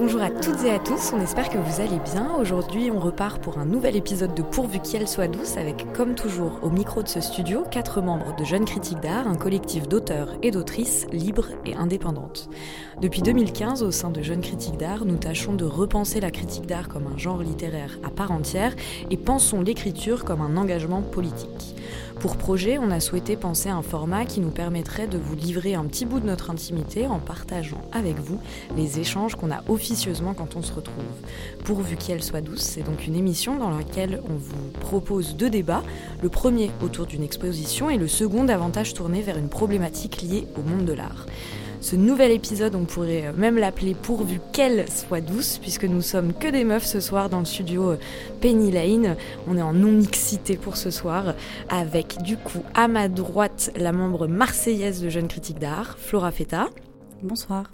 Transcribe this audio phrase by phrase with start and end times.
[0.00, 2.34] Bonjour à toutes et à tous, on espère que vous allez bien.
[2.40, 6.58] Aujourd'hui, on repart pour un nouvel épisode de Pourvu qu'elle soit douce avec, comme toujours,
[6.62, 10.52] au micro de ce studio, quatre membres de Jeunes Critiques d'Art, un collectif d'auteurs et
[10.52, 12.48] d'autrices libres et indépendantes.
[13.02, 16.88] Depuis 2015, au sein de Jeunes Critiques d'Art, nous tâchons de repenser la critique d'art
[16.88, 18.74] comme un genre littéraire à part entière
[19.10, 21.76] et pensons l'écriture comme un engagement politique.
[22.20, 25.72] Pour projet, on a souhaité penser à un format qui nous permettrait de vous livrer
[25.72, 28.38] un petit bout de notre intimité en partageant avec vous
[28.76, 31.02] les échanges qu'on a officieusement quand on se retrouve.
[31.64, 35.82] Pourvu qu'elle soit douce, c'est donc une émission dans laquelle on vous propose deux débats,
[36.22, 40.62] le premier autour d'une exposition et le second davantage tourné vers une problématique liée au
[40.62, 41.24] monde de l'art.
[41.80, 46.46] Ce nouvel épisode, on pourrait même l'appeler pourvu qu'elle soit douce, puisque nous sommes que
[46.46, 47.98] des meufs ce soir dans le studio euh,
[48.42, 49.16] Penny Lane.
[49.48, 51.34] On est en non-mixité pour ce soir,
[51.70, 56.68] avec du coup à ma droite la membre marseillaise de Jeunes Critiques d'Art, Flora Feta.
[57.22, 57.70] Bonsoir.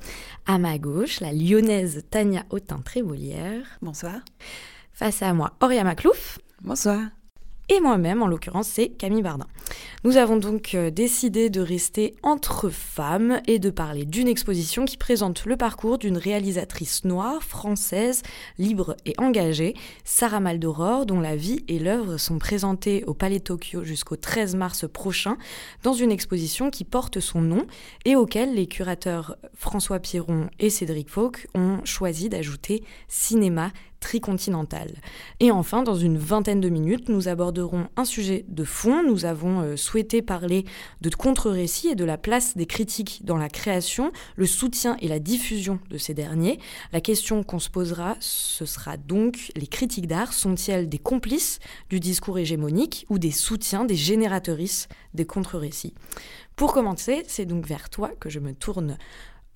[0.46, 3.66] À ma gauche, la lyonnaise Tania Autin-Trévolière.
[3.82, 4.20] Bonsoir.
[4.92, 6.38] Face à moi, Auria Maclouf.
[6.62, 7.00] Bonsoir
[7.68, 9.46] et moi-même, en l'occurrence, c'est Camille Bardin.
[10.04, 14.96] Nous avons donc euh, décidé de rester entre femmes et de parler d'une exposition qui
[14.96, 18.22] présente le parcours d'une réalisatrice noire, française,
[18.58, 23.82] libre et engagée, Sarah Maldoror, dont la vie et l'œuvre sont présentées au Palais Tokyo
[23.82, 25.36] jusqu'au 13 mars prochain,
[25.82, 27.66] dans une exposition qui porte son nom
[28.04, 34.92] et auquel les curateurs François Piron et Cédric Fauque ont choisi d'ajouter cinéma tricontinentale.
[35.40, 39.02] Et enfin, dans une vingtaine de minutes, nous aborderons un sujet de fond.
[39.02, 40.64] Nous avons euh, souhaité parler
[41.00, 45.18] de contre-récits et de la place des critiques dans la création, le soutien et la
[45.18, 46.58] diffusion de ces derniers.
[46.92, 51.58] La question qu'on se posera, ce sera donc les critiques d'art sont-elles des complices
[51.90, 55.94] du discours hégémonique ou des soutiens des génératrices des contre-récits?
[56.56, 58.96] Pour commencer, c'est donc vers toi que je me tourne.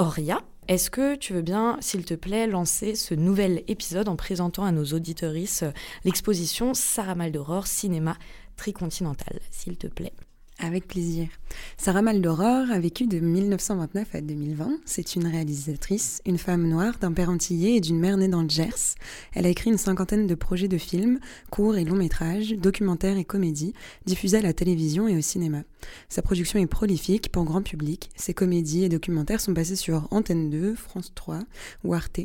[0.01, 4.65] Auria, est-ce que tu veux bien, s'il te plaît, lancer ce nouvel épisode en présentant
[4.65, 5.63] à nos auditorices
[6.07, 8.17] l'exposition Sarah Maldoror Cinéma
[8.57, 10.15] Tricontinental, s'il te plaît?
[10.63, 11.29] Avec plaisir.
[11.77, 14.81] Sarah Maldoror a vécu de 1929 à 2020.
[14.85, 18.49] C'est une réalisatrice, une femme noire, d'un père antillais et d'une mère née dans le
[18.49, 18.95] Gers.
[19.35, 21.19] Elle a écrit une cinquantaine de projets de films,
[21.51, 23.75] courts et longs métrages, documentaires et comédies,
[24.07, 25.63] diffusés à la télévision et au cinéma.
[26.09, 28.11] Sa production est prolifique pour grand public.
[28.17, 31.41] Ses comédies et documentaires sont passés sur Antenne 2, France 3
[31.85, 32.21] ou Arte.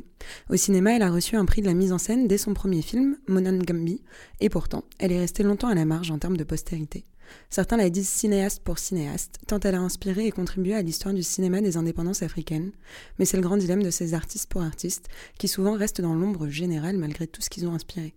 [0.50, 2.82] Au cinéma, elle a reçu un prix de la mise en scène dès son premier
[2.82, 4.02] film, Monan Gambi,
[4.42, 7.06] et pourtant, elle est restée longtemps à la marge en termes de postérité.
[7.50, 11.24] Certains la disent cinéaste pour cinéaste, tant elle a inspiré et contribué à l'histoire du
[11.24, 12.72] cinéma des indépendances africaines,
[13.20, 16.48] mais c'est le grand dilemme de ces artistes pour artistes, qui souvent restent dans l'ombre
[16.48, 18.14] générale malgré tout ce qu'ils ont inspiré.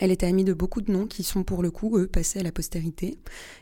[0.00, 2.42] Elle était amie de beaucoup de noms qui sont pour le coup, eux, passés à
[2.42, 3.16] la postérité.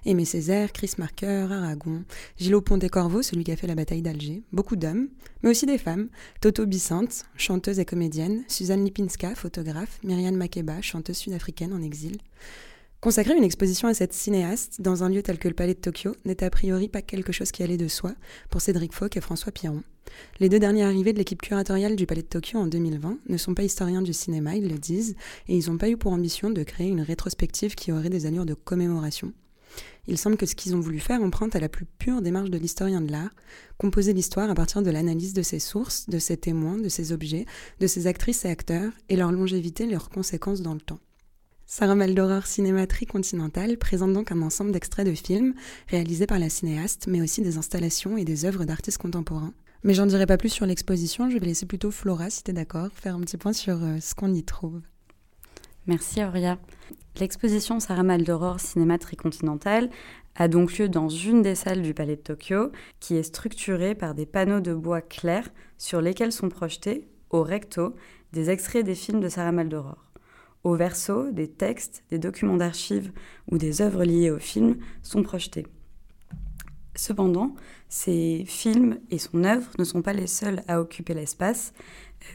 [0.06, 2.04] Aimé Césaire, Chris Marker, Aragon,
[2.38, 5.08] Gilles Pont-des-Corbeaux, celui qui a fait la bataille d'Alger, beaucoup d'hommes,
[5.42, 6.08] mais aussi des femmes,
[6.40, 12.16] Toto Bissante, chanteuse et comédienne, Suzanne Lipinska, photographe, Myriam Makeba, chanteuse sud-africaine en exil.
[13.02, 16.14] Consacrer une exposition à cette cinéaste dans un lieu tel que le Palais de Tokyo
[16.24, 18.14] n'était a priori pas quelque chose qui allait de soi
[18.48, 19.82] pour Cédric Fauque et François Piron.
[20.38, 23.54] Les deux derniers arrivés de l'équipe curatoriale du Palais de Tokyo en 2020 ne sont
[23.54, 25.16] pas historiens du cinéma, ils le disent,
[25.48, 28.46] et ils n'ont pas eu pour ambition de créer une rétrospective qui aurait des allures
[28.46, 29.32] de commémoration.
[30.06, 32.58] Il semble que ce qu'ils ont voulu faire emprunte à la plus pure démarche de
[32.58, 33.34] l'historien de l'art,
[33.78, 37.46] composer l'histoire à partir de l'analyse de ses sources, de ses témoins, de ses objets,
[37.80, 41.00] de ses actrices et acteurs, et leur longévité, leurs conséquences dans le temps.
[41.66, 45.54] Sarah Maldoror Cinéma Tricontinental présente donc un ensemble d'extraits de films
[45.88, 49.54] réalisés par la cinéaste, mais aussi des installations et des œuvres d'artistes contemporains.
[49.84, 52.88] Mais j'en dirai pas plus sur l'exposition, je vais laisser plutôt Flora, si t'es d'accord,
[52.94, 54.80] faire un petit point sur euh, ce qu'on y trouve.
[55.86, 56.58] Merci Auria.
[57.18, 59.90] L'exposition Sarah Maldoror Cinéma Tricontinental
[60.36, 64.14] a donc lieu dans une des salles du Palais de Tokyo, qui est structurée par
[64.14, 65.48] des panneaux de bois clairs
[65.78, 67.96] sur lesquels sont projetés, au recto,
[68.32, 70.11] des extraits des films de Sarah Maldoror.
[70.64, 73.12] Au verso, des textes, des documents d'archives
[73.50, 75.66] ou des œuvres liées au film sont projetés.
[76.94, 77.54] Cependant,
[77.88, 81.72] ces films et son œuvre ne sont pas les seuls à occuper l'espace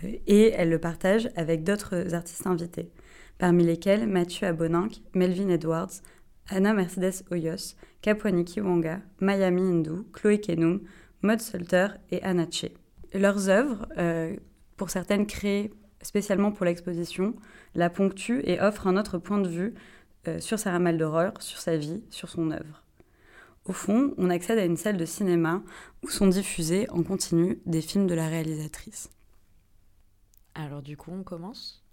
[0.04, 2.92] euh, et elle le partage avec d'autres artistes invités,
[3.38, 6.02] parmi lesquels Mathieu Aboninck, Melvin Edwards,
[6.50, 10.82] Anna Mercedes Hoyos, Kapwani Kiwanga, Miami Hindu, Chloé Kenum,
[11.22, 12.72] Maud Salter et Anna Che.
[13.14, 14.36] Leurs œuvres, euh,
[14.76, 15.72] pour certaines créées
[16.02, 17.36] spécialement pour l'exposition,
[17.76, 19.74] la ponctue et offre un autre point de vue
[20.28, 22.84] euh, sur Sarah Maldoror, sur sa vie, sur son œuvre.
[23.66, 25.62] Au fond, on accède à une salle de cinéma
[26.04, 29.10] où sont diffusés en continu des films de la réalisatrice.
[30.56, 31.84] Alors du coup, on commence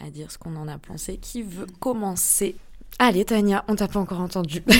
[0.00, 1.18] à dire ce qu'on en a pensé.
[1.18, 2.56] Qui veut commencer?
[2.98, 4.62] Allez, Tania, on t'a pas encore entendu.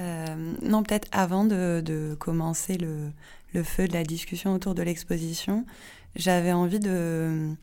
[0.00, 3.12] Euh, non, peut-être avant de, commencer le,
[3.52, 5.64] le feu de la discussion autour de l'exposition,
[6.16, 7.54] j'avais envie de,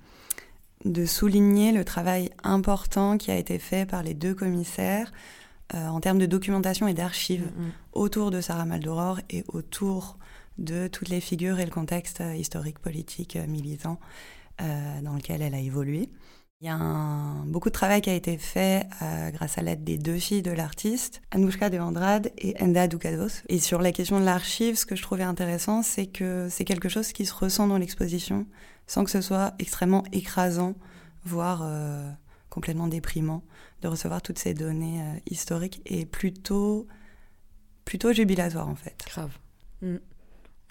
[0.86, 5.12] de souligner le travail important qui a été fait par les deux commissaires
[5.74, 7.72] euh, en termes de documentation et d'archives mm, mm.
[7.94, 10.18] autour de Sarah Maldoror et autour
[10.58, 14.00] de toutes les figures et le contexte euh, historique, politique, euh, militant
[15.02, 16.08] dans lequel elle a évolué.
[16.62, 16.78] Il y a
[17.46, 18.88] beaucoup de travail qui a été fait
[19.34, 23.42] grâce à l'aide des deux filles de l'artiste, Anoushka de Andrade et Enda Ducados.
[23.50, 26.88] Et sur la question de l'archive, ce que je trouvais intéressant, c'est que c'est quelque
[26.88, 28.46] chose qui se ressent dans l'exposition
[28.86, 30.76] sans que ce soit extrêmement écrasant,
[31.24, 31.64] voire
[32.52, 33.42] complètement déprimant
[33.82, 36.88] de recevoir toutes ces données euh, historiques et plutôt,
[37.86, 39.04] plutôt jubilatoire en fait.
[39.08, 39.32] Grave.
[39.82, 39.96] Mm.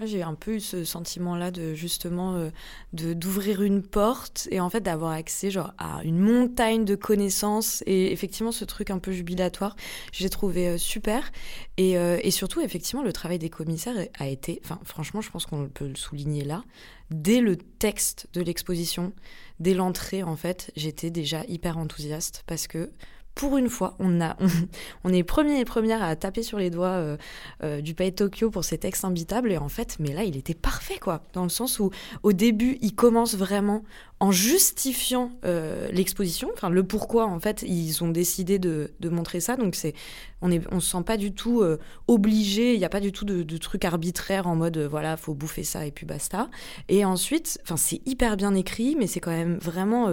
[0.06, 2.50] J'ai un peu eu ce sentiment-là de justement euh,
[2.93, 7.82] de d'ouvrir une porte et en fait d'avoir accès genre à une montagne de connaissances
[7.87, 9.76] et effectivement ce truc un peu jubilatoire,
[10.12, 11.31] j'ai trouvé euh, super.
[11.76, 15.67] Et, et, surtout effectivement le travail des commissaires a été, enfin franchement je pense qu'on
[15.67, 16.62] peut le souligner là,
[17.11, 19.12] dès le texte de l'exposition,
[19.58, 22.91] dès l'entrée, en fait, j'étais déjà hyper enthousiaste parce que
[23.34, 24.36] pour une fois, on, a,
[25.04, 27.16] on, est premiers et premières à taper sur les doigts euh,
[27.62, 29.52] euh, du Pays Tokyo pour ces textes imbitables.
[29.52, 31.22] Et en fait, mais là, il était parfait, quoi.
[31.32, 31.90] Dans le sens où,
[32.22, 33.82] au début, il commence vraiment
[34.22, 39.56] en justifiant euh, l'exposition, enfin le pourquoi en fait ils ont décidé de, montrer ça.
[39.56, 39.94] Donc c'est,
[40.43, 42.75] on est, on se sent pas du tout euh, obligé.
[42.75, 45.32] Il n'y a pas du tout de, de truc arbitraire en mode euh, voilà faut
[45.32, 46.50] bouffer ça et puis basta.
[46.90, 50.11] Et ensuite, enfin c'est hyper bien écrit, mais c'est quand même vraiment,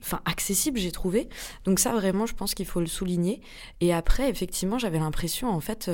[0.00, 1.28] enfin accessible j'ai trouvé.
[1.64, 3.40] Donc ça vraiment je pense qu'il faut le souligner.
[3.80, 5.88] Et après effectivement j'avais l'impression en fait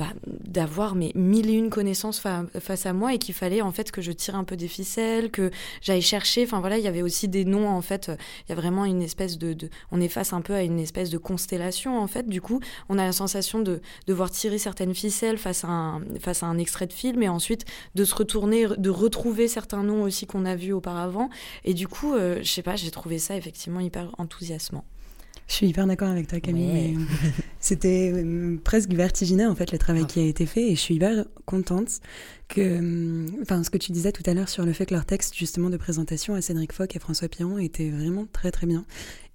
[0.00, 2.22] bah, d'avoir mes mille et une connaissances
[2.58, 5.30] face à moi et qu'il fallait en fait que je tire un peu des ficelles,
[5.30, 5.50] que
[5.82, 6.44] j'aille chercher.
[6.44, 8.10] Enfin voilà, il y avait aussi des noms en fait.
[8.48, 9.54] Il y a vraiment une espèce de,
[9.92, 12.26] on est face un peu à une espèce de constellation en fait.
[12.26, 16.42] Du coup, on a la sensation de devoir tirer certaines ficelles face à un, face
[16.42, 20.26] à un extrait de film et ensuite de se retourner, de retrouver certains noms aussi
[20.26, 21.28] qu'on a vus auparavant.
[21.66, 24.86] Et du coup, euh, je sais pas, j'ai trouvé ça effectivement hyper enthousiasmant.
[25.46, 26.96] Je suis hyper d'accord avec toi, Camille.
[27.60, 30.70] C'était euh, presque vertigineux, en fait, le travail qui a été fait.
[30.70, 32.00] Et je suis hyper contente
[32.48, 32.60] que.
[32.60, 35.36] Euh, enfin, ce que tu disais tout à l'heure sur le fait que leur texte,
[35.36, 38.84] justement, de présentation à Cédric Foch et François Piron était vraiment très, très bien.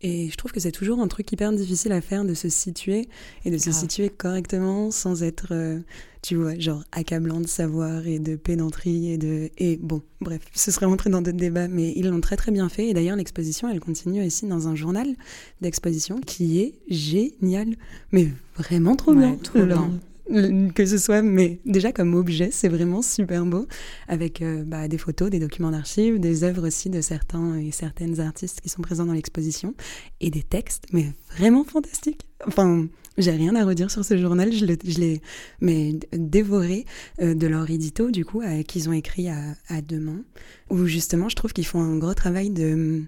[0.07, 3.10] Et je trouve que c'est toujours un truc hyper difficile à faire de se situer
[3.44, 5.80] et de se situer correctement sans être, euh,
[6.22, 9.50] tu vois, genre accablant de savoir et de pédanterie et de.
[9.57, 12.69] Et bon, bref, ce serait rentrer dans d'autres débats, mais ils l'ont très très bien
[12.69, 12.90] fait.
[12.90, 15.07] Et d'ailleurs, l'exposition, elle continue ici dans un journal
[15.62, 17.75] d'exposition qui est génial,
[18.12, 19.36] mais vraiment trop bien.
[19.42, 19.90] Trop bien
[20.75, 23.68] que ce soit, mais déjà comme objet, c'est vraiment super beau,
[24.07, 28.19] avec euh, bah, des photos, des documents d'archives, des œuvres aussi de certains et certaines
[28.19, 29.75] artistes qui sont présents dans l'exposition,
[30.22, 32.27] et des textes, mais vraiment fantastiques.
[32.48, 32.88] Enfin,
[33.18, 35.22] j'ai rien à redire sur ce journal, je l'ai
[35.62, 36.86] mais dévoré
[37.22, 39.40] euh, de leur édito, du coup, qu'ils ont écrit à,
[39.70, 40.24] à, deux mains,
[40.70, 43.04] où justement, je trouve qu'ils font un gros travail de,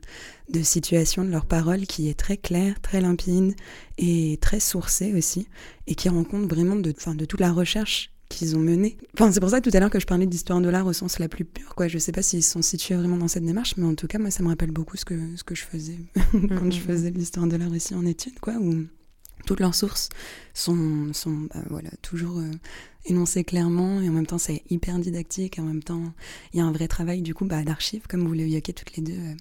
[0.49, 3.55] de situation de leurs paroles qui est très clair, très limpide
[3.97, 5.47] et très sourcé aussi,
[5.87, 8.97] et qui rend compte vraiment de, de toute la recherche qu'ils ont menée.
[9.13, 11.19] Enfin, c'est pour ça tout à l'heure que je parlais d'histoire de l'art au sens
[11.19, 11.75] la plus pure.
[11.75, 11.87] Quoi.
[11.87, 14.31] Je sais pas s'ils sont situés vraiment dans cette démarche, mais en tout cas, moi,
[14.31, 15.97] ça me rappelle beaucoup ce que, ce que je faisais
[16.31, 18.85] quand je faisais l'histoire de l'art ici en études, quoi, où
[19.47, 20.09] toutes leurs sources
[20.53, 22.51] sont, sont bah, voilà, toujours euh,
[23.05, 26.13] énoncées clairement et en même temps c'est hyper didactique en même temps
[26.53, 29.01] il y a un vrai travail du coup bah, d'archives comme vous l'évoquez toutes les
[29.01, 29.33] deux euh,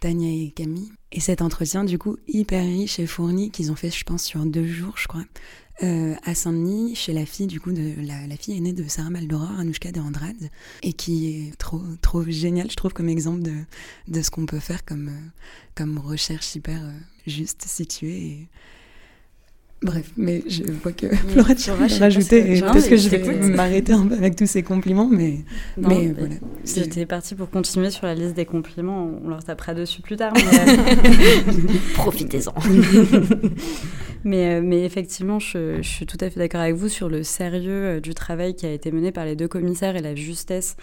[0.00, 0.90] Tania et Camille.
[1.12, 4.44] Et cet entretien du coup hyper riche et fourni qu'ils ont fait je pense sur
[4.44, 5.24] deux jours je crois
[5.84, 9.10] euh, à Saint-Denis chez la fille du coup de la, la fille aînée de Sarah
[9.10, 10.50] Maldoror Anouchka de Andrade
[10.82, 13.54] et qui est trop trop génial je trouve comme exemple de,
[14.08, 15.12] de ce qu'on peut faire comme,
[15.76, 16.82] comme recherche hyper
[17.26, 18.48] juste située
[19.82, 24.06] Bref, mais je vois que Flora, tu vas rajouter, parce que je vais m'arrêter un
[24.06, 25.40] peu avec tous ces compliments, mais,
[25.76, 26.34] mais, voilà.
[26.64, 30.32] J'étais partie pour continuer sur la liste des compliments, on leur tapera dessus plus tard.
[31.94, 32.54] Profitez-en.
[34.24, 37.24] mais, euh, mais effectivement, je, je, suis tout à fait d'accord avec vous sur le
[37.24, 40.76] sérieux euh, du travail qui a été mené par les deux commissaires et la justesse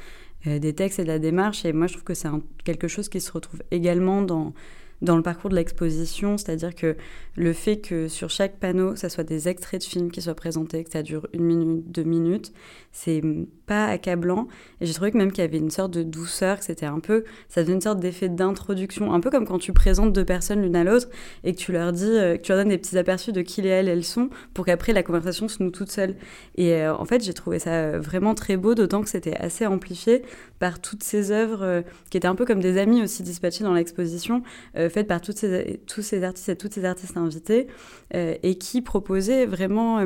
[0.48, 1.64] euh, des textes et de la démarche.
[1.64, 2.30] Et moi, je trouve que c'est
[2.64, 4.54] quelque chose qui se retrouve également dans
[5.02, 6.98] dans le parcours de l'exposition, c'est-à-dire que
[7.36, 10.84] le fait que sur chaque panneau, ça soit des extraits de films qui soient présentés,
[10.84, 12.52] que ça dure une minute, deux minutes,
[12.92, 13.22] c'est
[13.66, 14.48] pas accablant.
[14.82, 17.00] Et j'ai trouvé que même qu'il y avait une sorte de douceur, que c'était un
[17.00, 20.62] peu, ça faisait une sorte d'effet d'introduction, un peu comme quand tu présentes deux personnes
[20.62, 21.08] l'une à l'autre
[21.44, 23.62] et que tu leur dis, euh, que tu leur donnes des petits aperçus de qui
[23.62, 26.16] et elles, elles sont, pour qu'après la conversation se noue toute seule.
[26.56, 29.66] Et euh, en fait, j'ai trouvé ça euh, vraiment très beau, d'autant que c'était assez
[29.66, 30.24] amplifié
[30.58, 34.44] par toutes ces œuvres qui étaient un peu comme des amis aussi dispatchés dans l'exposition,
[34.90, 37.68] faites par toutes ces, tous ces artistes et toutes ces artistes invités,
[38.14, 40.00] et qui proposaient vraiment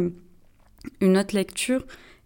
[1.02, 1.86] une autre lecture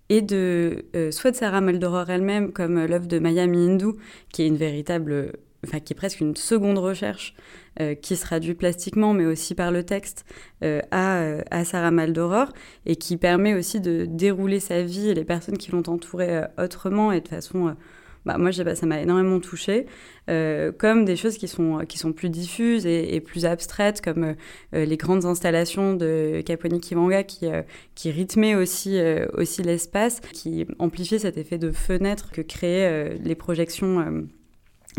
[0.09, 3.93] et de soit de Sarah Maldoror elle-même, comme l'œuvre de Maya Mindu,
[4.31, 5.33] qui est une véritable,
[5.65, 7.35] enfin qui presque une seconde recherche
[7.79, 10.25] euh, qui se traduit plastiquement, mais aussi par le texte,
[10.63, 12.51] euh, à, euh, à, Sarah Maldoror,
[12.87, 17.11] et qui permet aussi de dérouler sa vie et les personnes qui l'ont entourée autrement
[17.11, 17.75] et de façon...
[18.27, 19.85] bah, moi, ça m'a énormément touchée,
[20.27, 24.35] comme des choses qui sont, qui sont plus diffuses et, plus abstraites, comme
[24.73, 27.47] les grandes installations de Kaponi Kivanga qui,
[27.95, 28.99] qui rythmaient aussi,
[29.33, 34.27] aussi l'espace, qui amplifiaient cet effet de fenêtre que créaient les projections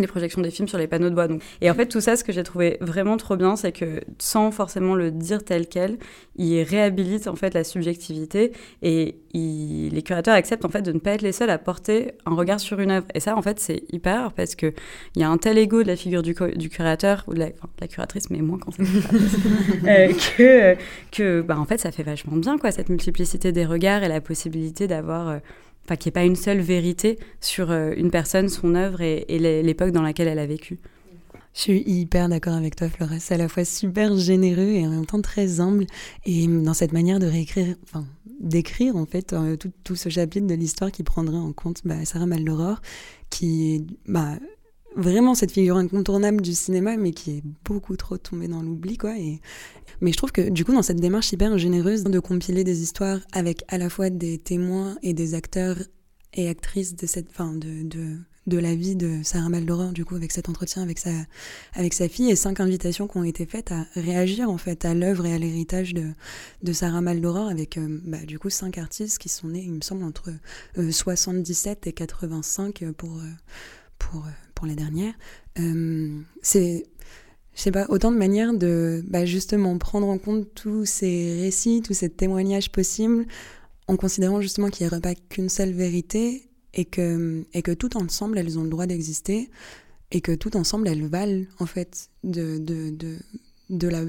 [0.02, 1.28] les projections des films sur les panneaux de bois.
[1.28, 1.42] Donc.
[1.60, 4.50] Et en fait, tout ça, ce que j'ai trouvé vraiment trop bien, c'est que sans
[4.50, 5.98] forcément le dire tel quel,
[6.36, 8.52] il réhabilite en fait la subjectivité
[8.82, 12.34] et les curateurs acceptent en fait de ne pas être les seuls à porter un
[12.34, 13.06] regard sur une œuvre.
[13.14, 14.72] Et ça, en fait, c'est hyper parce que
[15.14, 17.48] il y a un tel ego de la figure du, curateur ou de la,
[17.80, 18.82] la, curatrice, mais moins quand c'est
[19.88, 20.76] euh, que
[21.10, 24.20] que bah en fait, ça fait vachement bien quoi cette multiplicité des regards et la
[24.20, 25.38] possibilité d'avoir euh,
[25.88, 29.24] enfin qu'il n'y ait pas une seule vérité sur euh, une personne, son œuvre et,
[29.62, 30.78] l'époque dans laquelle elle a vécu.
[31.54, 33.08] Je suis hyper d'accord avec toi, Flores.
[33.18, 35.86] C'est à la fois super généreux et en même temps très humble.
[36.26, 38.04] Et dans cette manière de réécrire, enfin,
[38.38, 42.26] d'écrire en fait euh, tout, ce chapitre de l'histoire qui prendrait en compte bah, Sarah
[42.26, 42.80] Maldoror,
[43.30, 44.36] qui bah,
[44.96, 49.18] vraiment cette figure incontournable du cinéma, mais qui est beaucoup trop tombée dans l'oubli, quoi.
[49.18, 49.40] Et,
[50.00, 53.20] mais je trouve que du coup, dans cette démarche hyper généreuse de compiler des histoires
[53.32, 55.76] avec à la fois des témoins et des acteurs
[56.34, 58.18] et actrices de cette, fin, de, de,
[58.48, 61.10] de la vie de Sarah Maldoror, du coup, avec cet entretien avec sa,
[61.74, 64.94] avec sa fille, et cinq invitations qui ont été faites à réagir, en fait, à
[64.94, 66.12] l'œuvre et à l'héritage de,
[66.62, 69.82] de Sarah Maldoror, avec, euh, bah, du coup, cinq artistes qui sont nés, il me
[69.82, 70.30] semble, entre
[70.90, 73.30] 77 euh, et 85 pour, euh,
[73.98, 74.26] pour,
[74.58, 75.14] pour la dernière.
[76.42, 76.84] c'est
[77.54, 81.82] je sais pas, autant de manières de bah, justement prendre en compte tous ces récits,
[81.84, 83.26] tous ces témoignages possibles,
[83.88, 87.96] en considérant justement qu'il n'y aurait pas qu'une seule vérité et que, et que tout
[87.96, 89.50] ensemble, elles ont le droit d'exister
[90.12, 93.18] et que tout ensemble, elles valent en fait de, de, de,
[93.70, 94.02] de la,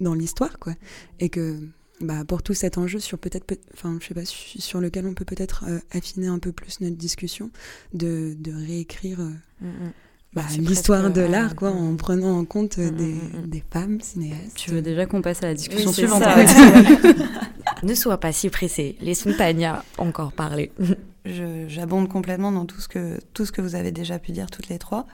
[0.00, 0.74] dans l'histoire, quoi.
[1.20, 1.58] Et que
[2.00, 5.24] bah, pour tout cet enjeu sur peut-être, enfin, je sais pas, sur lequel on peut
[5.24, 7.50] peut-être euh, affiner un peu plus notre discussion,
[7.92, 9.20] de, de réécrire.
[9.20, 9.92] Euh, mm, mm.
[10.34, 14.00] Bah, l'histoire de l'art, quoi, en prenant en compte mm, des, mm, mm, des, femmes
[14.00, 14.56] cinéastes.
[14.56, 16.22] Tu veux déjà qu'on passe à la discussion suivante
[17.82, 20.72] Ne sois pas si pressé, laissons Tania encore parler.
[21.24, 24.68] J'abonde complètement dans tout ce, que, tout ce que vous avez déjà pu dire toutes
[24.68, 25.06] les trois.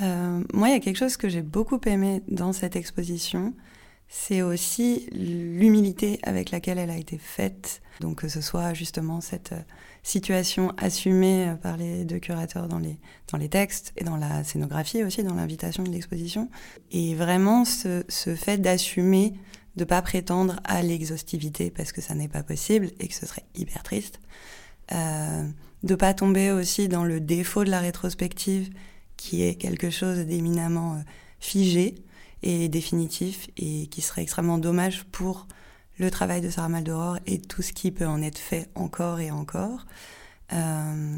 [0.00, 3.54] Euh, moi, il y a quelque chose que j'ai beaucoup aimé dans cette exposition,
[4.08, 7.82] c'est aussi l'humilité avec laquelle elle a été faite.
[8.00, 9.60] Donc que ce soit justement cette euh,
[10.02, 12.98] situation assumée euh, par les deux curateurs dans les,
[13.30, 16.48] dans les textes et dans la scénographie aussi, dans l'invitation de l'exposition.
[16.90, 19.34] Et vraiment ce, ce fait d'assumer
[19.76, 23.44] de pas prétendre à l'exhaustivité parce que ça n'est pas possible et que ce serait
[23.54, 24.20] hyper triste.
[24.92, 25.48] Euh,
[25.82, 28.70] de pas tomber aussi dans le défaut de la rétrospective
[29.16, 30.98] qui est quelque chose d'éminemment euh,
[31.40, 31.94] figé
[32.42, 35.46] et définitif et qui serait extrêmement dommage pour
[35.98, 39.30] le travail de Sarah Maldoror et tout ce qui peut en être fait encore et
[39.30, 39.86] encore.
[40.52, 41.16] Euh,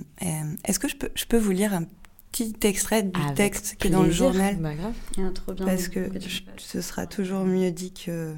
[0.65, 1.85] est-ce que je peux, je peux vous lire un
[2.33, 4.95] petit extrait du texte qui est dans le journal bah, grave.
[5.19, 5.67] Ah, trop bien.
[5.67, 6.11] Parce que
[6.57, 8.35] ce sera toujours mieux dit que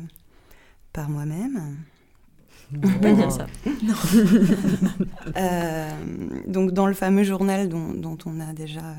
[0.93, 1.77] par moi-même.
[2.77, 3.47] On peut dire ça.
[3.83, 3.95] Non.
[5.37, 5.91] euh,
[6.47, 8.95] donc dans le fameux journal dont, dont on a déjà,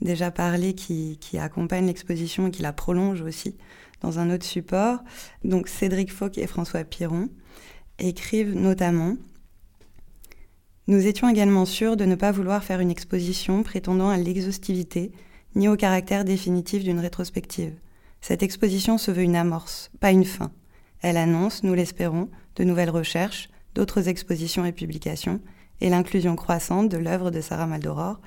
[0.00, 3.56] déjà parlé, qui, qui accompagne l'exposition et qui la prolonge aussi,
[4.00, 5.00] dans un autre support.
[5.44, 7.30] Donc Cédric Fauque et François Piron
[7.98, 9.16] écrivent notamment
[10.86, 15.10] Nous étions également sûrs de ne pas vouloir faire une exposition prétendant à l'exhaustivité
[15.54, 17.74] ni au caractère définitif d'une rétrospective.
[18.20, 20.52] Cette exposition se veut une amorce, pas une fin.
[21.00, 25.40] Elle annonce, nous l'espérons, de nouvelles recherches, d'autres expositions et publications,
[25.80, 28.20] et l'inclusion croissante de l'œuvre de Sarah Maldoror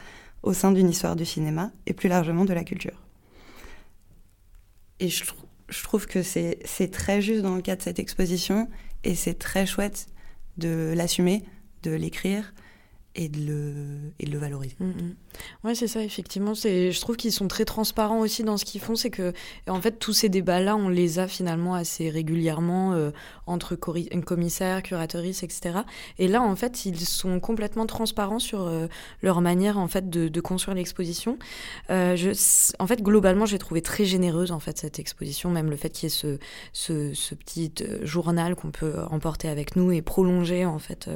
[0.44, 3.02] au sein d'une histoire du cinéma et plus largement de la culture.
[5.00, 5.24] Et je,
[5.84, 8.70] trouve que c'est très juste dans le cas de cette exposition
[9.04, 10.08] et c'est très chouette
[10.58, 11.44] de l'assumer,
[11.84, 12.54] de l'écrire
[13.16, 13.74] et de le,
[14.20, 14.76] et de le valoriser.
[14.80, 15.16] Mm, mm.
[15.64, 16.54] Ouais, c'est ça, effectivement.
[16.54, 18.96] Je trouve qu'ils sont très transparents aussi dans ce qu'ils font.
[18.96, 19.34] C'est que,
[19.68, 23.12] en fait, tous ces débats-là, on les a finalement assez régulièrement euh,
[23.48, 25.80] entre commissaires, curatrices, etc.
[26.20, 28.88] Et là, en fait, ils sont complètement transparents sur euh,
[29.22, 31.40] leur manière, en fait, de, construire l'exposition.
[31.90, 32.34] Euh,
[32.80, 35.50] en fait, globalement, j'ai trouvé très généreuse, en fait, cette exposition.
[35.50, 36.38] Même le fait qu'il y ait ce,
[36.74, 37.72] ce, ce petit
[38.04, 41.10] journal qu'on peut emporter avec nous et prolonger, en fait,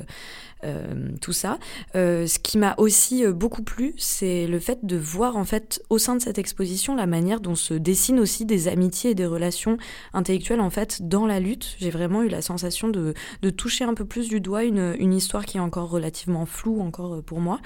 [1.22, 1.60] tout ça.
[1.94, 6.16] Ce qui m'a aussi beaucoup plu, c'est le fait de voir en fait au sein
[6.16, 9.78] de cette exposition la manière dont se dessinent aussi des amitiés et des relations
[10.14, 11.76] intellectuelles en fait dans la lutte.
[11.80, 15.14] J'ai vraiment eu la sensation de, de toucher un peu plus du doigt une, une
[15.14, 17.60] histoire qui est encore relativement floue encore pour moi.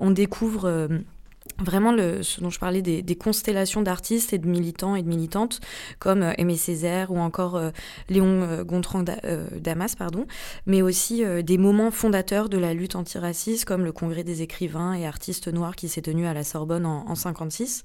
[0.00, 0.88] On découvre
[1.58, 5.60] vraiment ce dont je parlais des, constellations d'artistes et de militants et de militantes
[5.98, 7.70] comme euh, Aimé Césaire ou encore euh,
[8.08, 9.02] Léon euh, Gontran
[9.56, 10.26] Damas, pardon,
[10.66, 15.06] mais aussi des moments fondateurs de la lutte antiraciste comme le Congrès des écrivains et
[15.06, 17.82] artistes noirs qui s'est tenu à la Sorbonne en, en 56.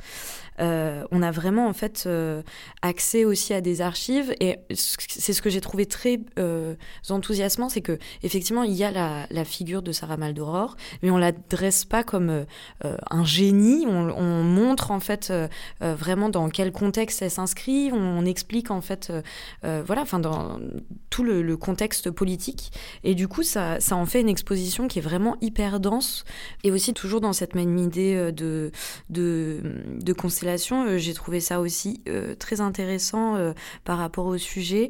[0.59, 2.07] on a vraiment en fait
[2.81, 6.19] accès aussi à des archives et c'est ce que j'ai trouvé très
[7.09, 11.17] enthousiasmant, c'est que effectivement il y a la, la figure de Sarah Maldoror, mais on
[11.17, 12.45] la dresse pas comme
[12.83, 13.52] un génie
[13.87, 15.47] on, montre en fait euh,
[15.81, 19.11] euh, vraiment dans quel contexte elle s'inscrit, on, explique en fait,
[19.63, 20.59] euh, voilà, enfin dans
[21.09, 22.71] tout le, contexte politique.
[23.03, 26.23] Et du coup, ça, ça en fait une exposition qui est vraiment hyper dense
[26.63, 28.71] et aussi toujours dans cette même idée de,
[29.09, 30.97] de, constellation.
[30.97, 32.01] J'ai trouvé ça aussi
[32.39, 34.89] très intéressant par rapport au sujet,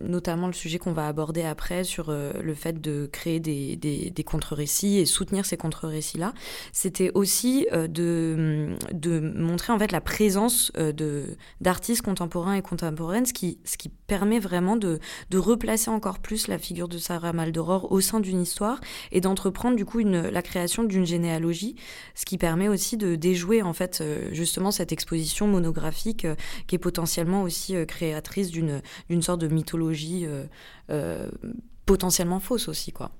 [0.00, 4.24] notamment le sujet qu'on va aborder après sur le fait de créer des, des, des
[4.24, 6.32] contre-récits et soutenir ces contre-récits-là
[6.72, 12.62] c'était aussi euh, de, de montrer en fait la présence euh, de d'artistes contemporains et
[12.62, 14.98] contemporaines, ce qui, ce qui permet vraiment de,
[15.30, 18.80] de replacer encore plus la figure de Sarah Maldoror au sein d'une histoire
[19.12, 21.76] et d'entreprendre du coup la création d'une généalogie,
[22.14, 26.26] ce qui permet aussi de déjouer en fait euh, justement cette exposition monographique
[26.66, 30.26] qui est potentiellement aussi créatrice d'une d'une sorte de mythologie
[31.86, 33.10] potentiellement fausse aussi quoi.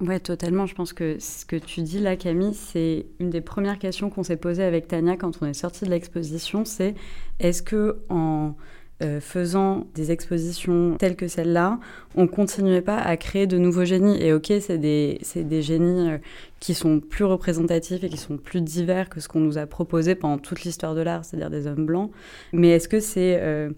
[0.00, 0.66] Ouais, totalement.
[0.66, 4.22] Je pense que ce que tu dis là, Camille, c'est une des premières questions qu'on
[4.22, 6.64] s'est posées avec Tania quand on est sorti de l'exposition.
[6.64, 6.94] C'est
[7.40, 8.54] est-ce que en
[9.02, 11.80] euh, faisant des expositions telles que celle-là,
[12.14, 14.22] on continuait pas à créer de nouveaux génies?
[14.22, 16.18] Et ok, c'est des, des génies euh,
[16.60, 20.14] qui sont plus représentatifs et qui sont plus divers que ce qu'on nous a proposé
[20.14, 22.12] pendant toute l'histoire de l'art, c'est-à-dire des hommes blancs.
[22.52, 23.70] Mais est-ce que c'est, euh,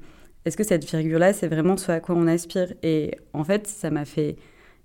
[0.45, 2.75] est-ce que cette figure-là, c'est vraiment ce à quoi on aspire?
[2.83, 4.37] Et en fait, ça m'a fait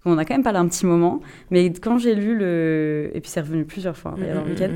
[0.05, 3.11] on a quand même parlé un petit moment, mais quand j'ai lu le.
[3.13, 4.69] Et puis c'est revenu plusieurs fois hein, dans le week-end.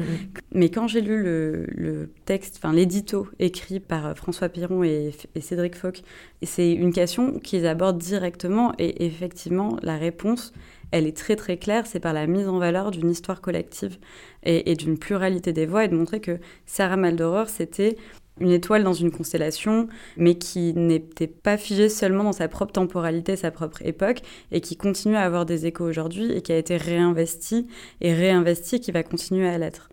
[0.54, 5.76] Mais quand j'ai lu le, texte, enfin l'édito écrit par euh, François Piron et, Cédric
[5.76, 6.02] Foch,
[6.42, 10.54] c'est une question qu'ils abordent directement et effectivement, la réponse,
[10.92, 13.98] elle est très très claire, c'est par la mise en valeur d'une histoire collective
[14.44, 17.98] et, et d'une pluralité des voix et de montrer que Sarah Maldoror, c'était
[18.40, 23.36] une étoile dans une constellation, mais qui n'était pas figée seulement dans sa propre temporalité,
[23.36, 24.22] sa propre époque,
[24.52, 27.68] et qui continue à avoir des échos aujourd'hui, et qui a été réinvesti,
[28.02, 29.90] et réinvesti, et qui va continuer à l'être.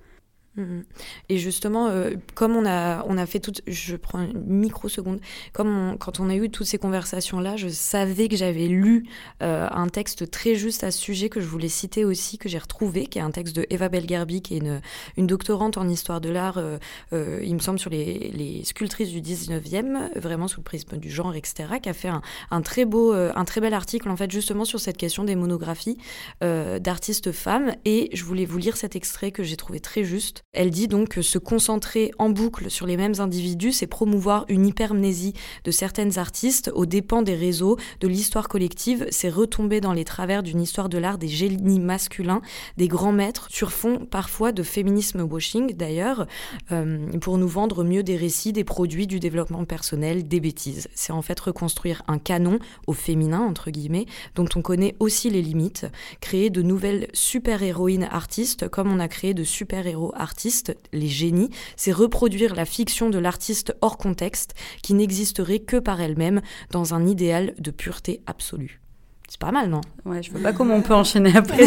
[1.28, 5.20] Et justement, euh, comme on a, on a fait tout, je prends une microseconde,
[5.52, 9.06] comme quand on a eu toutes ces conversations-là, je savais que j'avais lu
[9.42, 12.58] euh, un texte très juste à ce sujet que je voulais citer aussi, que j'ai
[12.58, 14.80] retrouvé, qui est un texte de Eva Belgarbi, qui est une,
[15.16, 19.20] une doctorante en histoire de l'art, euh, il me semble, sur les, les, sculptrices du
[19.20, 23.12] 19e, vraiment sous le prisme du genre, etc., qui a fait un, un très beau,
[23.12, 25.98] un très bel article, en fait, justement sur cette question des monographies
[26.40, 27.74] d'artistes femmes.
[27.84, 30.45] Et je voulais vous lire cet extrait que j'ai trouvé très juste.
[30.56, 34.66] Elle dit donc que se concentrer en boucle sur les mêmes individus, c'est promouvoir une
[34.66, 40.06] hypermnésie de certaines artistes aux dépens des réseaux, de l'histoire collective, c'est retomber dans les
[40.06, 42.40] travers d'une histoire de l'art des génies masculins,
[42.78, 46.26] des grands maîtres, sur fond parfois de féminisme washing d'ailleurs,
[46.72, 50.88] euh, pour nous vendre mieux des récits, des produits, du développement personnel, des bêtises.
[50.94, 55.42] C'est en fait reconstruire un canon au féminin, entre guillemets, dont on connaît aussi les
[55.42, 55.86] limites,
[56.22, 60.45] créer de nouvelles super-héroïnes artistes comme on a créé de super-héros artistes
[60.92, 66.40] les génies, c'est reproduire la fiction de l'artiste hors contexte qui n'existerait que par elle-même
[66.70, 68.80] dans un idéal de pureté absolue.
[69.28, 71.66] C'est pas mal, non Ouais, je vois pas comment on peut enchaîner après.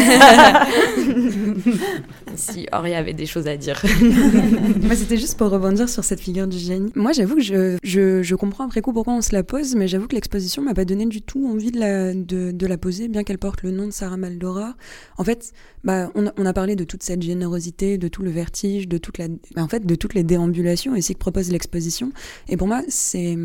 [2.34, 3.82] si Auréa avait des choses à dire.
[4.82, 6.90] Moi, c'était juste pour rebondir sur cette figure du génie.
[6.94, 9.88] Moi, j'avoue que je, je, je, comprends après coup pourquoi on se la pose, mais
[9.88, 13.08] j'avoue que l'exposition m'a pas donné du tout envie de la, de, de la poser,
[13.08, 14.74] bien qu'elle porte le nom de Sarah Maldora.
[15.18, 15.52] En fait,
[15.84, 18.96] bah, on, a, on a parlé de toute cette générosité, de tout le vertige, de
[18.96, 22.10] toute la, bah, en fait, de toutes les déambulations aussi que propose l'exposition.
[22.48, 23.36] Et pour moi, c'est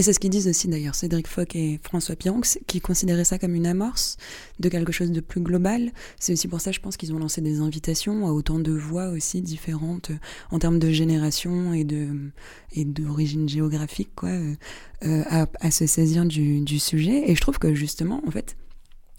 [0.00, 3.38] et c'est ce qu'ils disent aussi d'ailleurs, Cédric Foch et François Piron, qui considéraient ça
[3.38, 4.16] comme une amorce
[4.58, 5.92] de quelque chose de plus global.
[6.18, 9.10] C'est aussi pour ça, je pense, qu'ils ont lancé des invitations à autant de voix
[9.10, 10.16] aussi différentes euh,
[10.52, 12.08] en termes de génération et de
[12.72, 14.54] et d'origine géographique, quoi, euh,
[15.04, 15.22] euh,
[15.60, 17.30] à, se saisir du, du sujet.
[17.30, 18.56] Et je trouve que justement, en fait,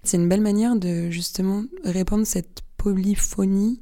[0.01, 3.81] c'est une belle manière de justement répandre cette polyphonie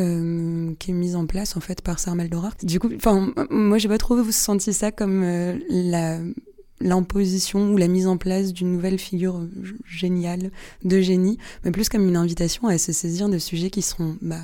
[0.00, 2.52] euh, qui est mise en place en fait par Sarah Maldoror.
[2.62, 6.32] Du coup, enfin, moi j'ai pas trop senti ça comme euh,
[6.80, 9.46] l'imposition ou la mise en place d'une nouvelle figure
[9.86, 10.50] géniale
[10.84, 14.42] de génie, mais plus comme une invitation à se saisir de sujets qui seront, bah,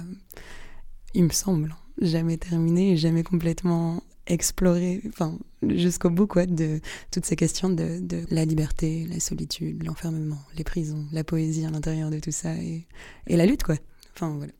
[1.14, 6.80] il me semble, jamais terminés et jamais complètement explorés, enfin, jusqu'au bout, quoi, de
[7.10, 11.70] toutes ces questions de, de la liberté, la solitude, l'enfermement, les prisons, la poésie à
[11.70, 12.86] l'intérieur de tout ça et,
[13.26, 13.76] et la lutte, quoi.
[14.14, 14.52] Enfin, voilà.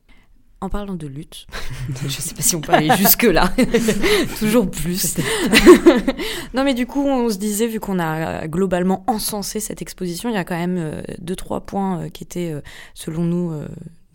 [0.65, 1.45] En parlant de lutte,
[2.07, 3.53] je sais pas si on peut aller jusque-là,
[4.39, 5.15] toujours plus.
[6.55, 10.33] non, mais du coup, on se disait, vu qu'on a globalement encensé cette exposition, il
[10.33, 12.61] y a quand même euh, deux, trois points euh, qui étaient, euh,
[12.95, 13.53] selon nous,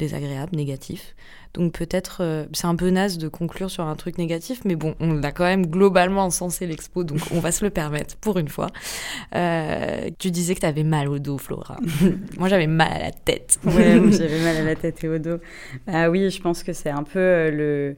[0.01, 1.15] désagréables, négatifs.
[1.55, 4.95] Donc peut-être, euh, c'est un peu naze de conclure sur un truc négatif, mais bon,
[5.01, 8.49] on a quand même globalement encensé l'expo, donc on va se le permettre pour une
[8.49, 8.69] fois.
[9.35, 11.77] Euh, tu disais que tu avais mal au dos, Flora.
[12.39, 13.59] Moi, j'avais mal à la tête.
[13.65, 15.39] Ouais, j'avais mal à la tête et au dos.
[15.87, 17.97] Ah oui, je pense que c'est un peu euh, le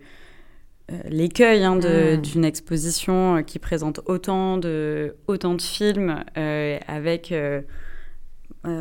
[1.09, 2.21] l'écueil hein, hmm.
[2.21, 7.33] d'une exposition qui présente autant de, autant de films avec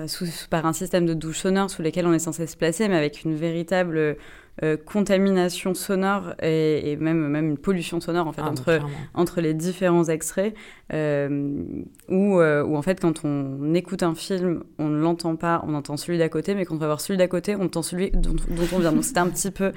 [0.07, 2.97] sous, par un système de douche sonore sous lesquels on est censé se placer, mais
[2.97, 4.17] avec une véritable
[4.63, 8.79] euh, contamination sonore et, même, même une pollution sonore en fait, ah, entre,
[9.13, 10.53] entre les différents extraits,
[10.93, 15.63] euh, où, euh, où, en fait quand on écoute un film, on ne l'entend pas,
[15.65, 17.81] on entend celui d'à côté, mais quand on va voir celui d'à côté, on entend
[17.81, 18.35] celui dont,
[18.73, 18.91] on vient.
[18.91, 19.71] Donc c'était un petit peu...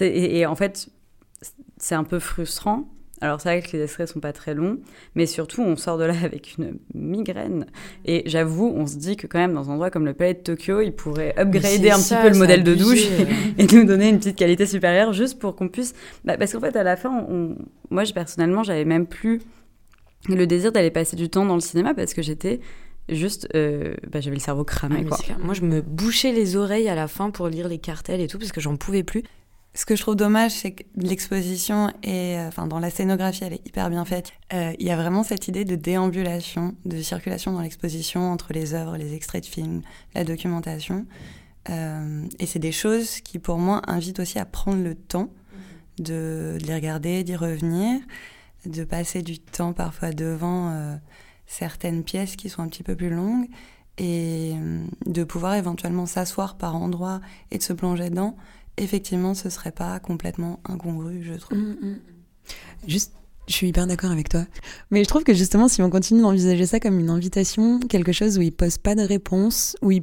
[0.00, 0.88] Et, et en fait,
[1.76, 2.88] c'est un peu frustrant
[3.24, 4.78] alors c'est vrai que les extraits sont pas très longs,
[5.14, 7.64] mais surtout on sort de là avec une migraine.
[8.04, 10.40] Et j'avoue, on se dit que quand même dans un endroit comme le Palais de
[10.40, 13.06] Tokyo, ils pourraient upgrader un petit peu le modèle de douche
[13.58, 15.94] et nous donner une petite qualité supérieure juste pour qu'on puisse...
[16.26, 17.56] Bah, parce qu'en fait à la fin, on...
[17.90, 19.40] moi personnellement, j'avais même plus
[20.28, 22.60] le désir d'aller passer du temps dans le cinéma parce que j'étais
[23.08, 25.18] juste euh, bah, j'avais le cerveau cramé ah, quoi.
[25.42, 28.38] Moi je me bouchais les oreilles à la fin pour lire les cartels et tout
[28.38, 29.22] parce que j'en pouvais plus.
[29.76, 33.54] Ce que je trouve dommage, c'est que l'exposition et euh, enfin dans la scénographie, elle
[33.54, 34.32] est hyper bien faite.
[34.52, 38.74] Euh, il y a vraiment cette idée de déambulation, de circulation dans l'exposition entre les
[38.74, 39.82] œuvres, les extraits de films,
[40.14, 41.06] la documentation.
[41.70, 45.30] Euh, et c'est des choses qui, pour moi, invitent aussi à prendre le temps
[45.98, 47.98] de, les regarder, d'y revenir,
[48.66, 50.98] de passer du temps parfois devant
[51.46, 53.48] certaines pièces qui sont un petit peu plus longues
[53.98, 54.54] et
[55.06, 58.36] de pouvoir éventuellement s'asseoir par endroits et de se plonger dedans
[58.76, 61.58] effectivement, ce serait pas complètement incongru, je trouve.
[61.58, 61.98] Mm, mm.
[62.86, 63.12] Juste,
[63.48, 64.44] je suis hyper d'accord avec toi.
[64.90, 68.38] Mais je trouve que justement, si on continue d'envisager ça comme une invitation, quelque chose
[68.38, 70.02] où il pose pas de réponse, où il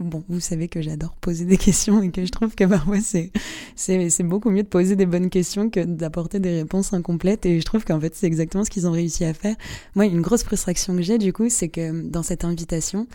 [0.00, 4.22] Bon, vous savez que j'adore poser des questions et que je trouve que parfois c'est,
[4.22, 7.46] beaucoup mieux de poser des bonnes questions que d'apporter des réponses incomplètes.
[7.46, 9.54] Et je trouve qu'en fait, c'est exactement ce qu'ils ont réussi à faire.
[9.94, 13.06] Moi, une grosse frustration que j'ai, du coup, c'est que dans cette invitation,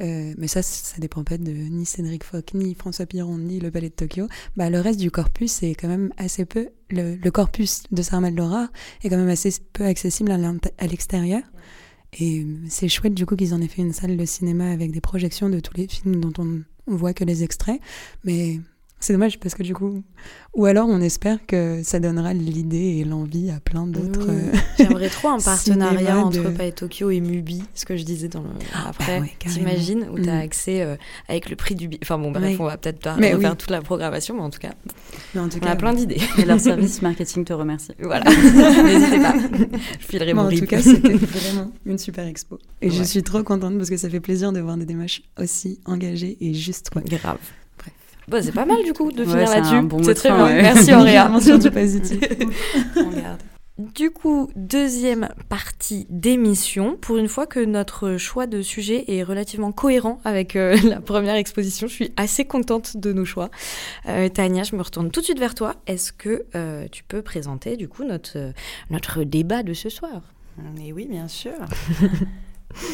[0.00, 3.70] euh, mais ça, ça dépend pas de ni Cédric Foch, ni François Piron, ni le
[3.70, 6.68] Palais de Tokyo, bah, le reste du corpus c'est quand même assez peu.
[6.90, 8.68] Le, corpus de Sarah Laura
[9.02, 11.42] est quand même assez peu accessible à l'extérieur.
[12.18, 15.00] Et c'est chouette du coup qu'ils en aient fait une salle de cinéma avec des
[15.00, 17.80] projections de tous les films dont on, on voit que les extraits.
[18.24, 18.60] Mais
[19.06, 20.02] c'est dommage parce que du coup,
[20.52, 24.28] ou alors on espère que ça donnera l'idée et l'envie à plein d'autres.
[24.28, 28.40] Euh, J'aimerais trop un partenariat entre Pae Tokyo et Mubi, ce que je disais dans
[28.40, 28.48] le.
[28.74, 30.40] Ah, après, bah t'imagines, où tu as mm.
[30.40, 30.96] accès euh,
[31.28, 32.00] avec le prix du billet.
[32.02, 34.74] Enfin bon, bref, on va peut-être pas refaire toute la programmation, mais en tout cas,
[35.36, 36.20] en tout on a plein d'idées.
[36.38, 37.92] Et leur service marketing te remercie.
[38.00, 38.24] Voilà,
[38.82, 39.34] n'hésitez pas.
[40.00, 42.58] Je filerai mon En tout cas, c'était vraiment une super expo.
[42.82, 45.78] Et je suis trop contente parce que ça fait plaisir de voir des démarches aussi
[45.84, 46.90] engagées et justes.
[47.06, 47.38] Grave.
[48.28, 49.88] Bah, c'est pas mal du coup de finir là-dessus.
[50.02, 50.46] c'est très bien.
[50.46, 51.30] Merci Auréa.
[51.58, 52.20] du positif.
[53.78, 56.96] Du coup, deuxième partie d'émission.
[56.96, 61.34] Pour une fois que notre choix de sujet est relativement cohérent avec euh, la première
[61.34, 63.50] exposition, je suis assez contente de nos choix.
[64.08, 65.74] Euh, Tania, je me retourne tout de suite vers toi.
[65.86, 68.52] Est-ce que euh, tu peux présenter du coup notre,
[68.88, 70.22] notre débat de ce soir?
[70.74, 71.52] Mais oui, bien sûr.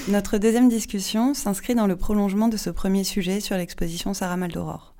[0.09, 4.92] notre deuxième discussion s'inscrit dans le prolongement de ce premier sujet sur l'exposition Sarah Maldoror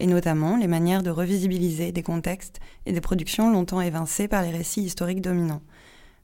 [0.00, 4.50] et notamment les manières de revisibiliser des contextes et des productions longtemps évincés par les
[4.50, 5.62] récits historiques dominants.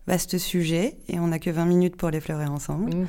[0.07, 2.95] Vaste sujet, et on n'a que 20 minutes pour l'effleurer ensemble.
[2.95, 3.09] Mhm.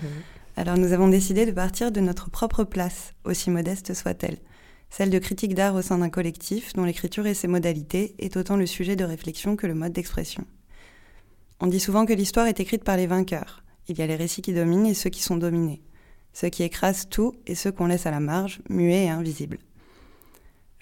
[0.58, 4.38] Alors nous avons décidé de partir de notre propre place, aussi modeste soit-elle,
[4.90, 8.56] celle de critique d'art au sein d'un collectif dont l'écriture et ses modalités est autant
[8.56, 10.46] le sujet de réflexion que le mode d'expression.
[11.60, 13.64] On dit souvent que l'histoire est écrite par les vainqueurs.
[13.88, 15.82] Il y a les récits qui dominent et ceux qui sont dominés,
[16.34, 19.60] ceux qui écrasent tout et ceux qu'on laisse à la marge, muets et invisibles.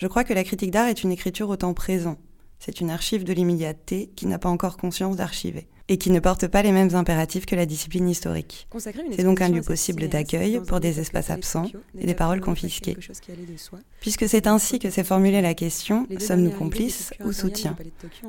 [0.03, 2.17] Je crois que la critique d'art est une écriture au temps présent.
[2.59, 5.69] C'est une archive de l'immédiateté qui n'a pas encore conscience d'archiver.
[5.87, 8.67] et qui ne portent pas les mêmes impératifs que la discipline historique.
[9.11, 12.97] C'est donc un lieu possible d'accueil pour des espaces absents et des paroles confisquées.
[14.01, 17.77] Puisque c'est ainsi que s'est formulée la question, sommes-nous complices ou soutiens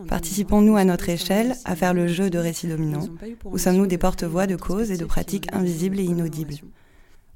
[0.09, 3.09] Participons-nous à notre échelle à faire le jeu de récits dominants
[3.45, 6.55] Ou sommes-nous des porte-voix de causes et de pratiques invisibles et inaudibles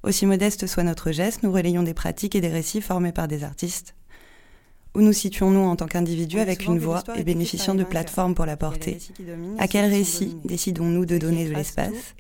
[0.05, 3.43] Aussi modeste soit notre geste, nous relayons des pratiques et des récits formés par des
[3.43, 3.95] artistes
[4.95, 8.57] où nous situons-nous en tant qu'individus avec une voix et bénéficiant de plateformes pour la
[8.57, 8.99] porter.
[9.59, 12.15] À quel récit décidons-nous de donner de l'espace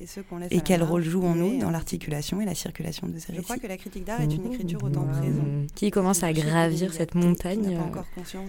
[0.50, 3.66] Et quel rôle jouons-nous dans l'articulation et la circulation de ces récits Je crois que
[3.66, 5.72] la critique d'art est une écriture autant présente.
[5.74, 8.48] Qui commence à gravir cette montagne encore conscience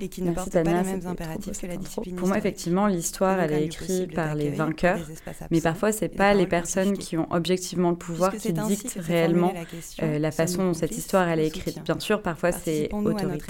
[0.00, 2.16] et qui ne porte pas les mêmes impératifs que la discipline.
[2.16, 5.00] Pour moi, effectivement, l'histoire, elle est écrite par les vainqueurs,
[5.50, 9.54] mais parfois, c'est pas les personnes qui ont objectivement le pouvoir qui dictent réellement
[10.00, 11.82] la façon dont cette histoire, elle est écrite.
[11.84, 13.45] Bien sûr, parfois, c'est autoritaire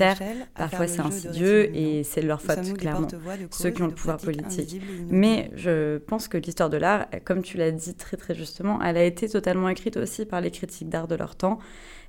[0.55, 3.09] parfois c'est insidieux et c'est leur faute, clairement,
[3.51, 4.81] ceux qui ont le pouvoir politique.
[5.11, 8.97] Mais je pense que l'histoire de l'art, comme tu l'as dit très très justement, elle
[8.97, 11.59] a été totalement écrite aussi par les critiques d'art de leur temps.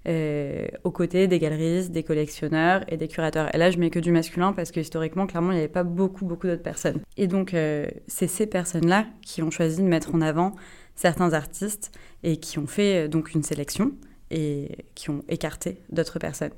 [0.07, 3.53] Euh, aux côtés des galeristes, des collectionneurs et des curateurs.
[3.53, 5.83] Et là, je mets que du masculin parce que historiquement, clairement, il n'y avait pas
[5.83, 7.01] beaucoup, beaucoup d'autres personnes.
[7.17, 10.53] Et donc, euh, c'est ces personnes-là qui ont choisi de mettre en avant
[10.95, 11.91] certains artistes
[12.23, 13.91] et qui ont fait euh, donc une sélection
[14.31, 16.51] et qui ont écarté d'autres personnes.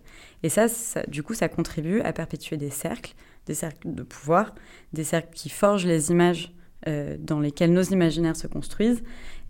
[0.44, 0.68] Et ça,
[1.08, 3.14] du coup, ça contribue à perpétuer des cercles,
[3.46, 4.56] des cercles de pouvoir,
[4.94, 6.54] des cercles qui forgent les images
[6.88, 9.04] euh, dans lesquelles nos imaginaires se construisent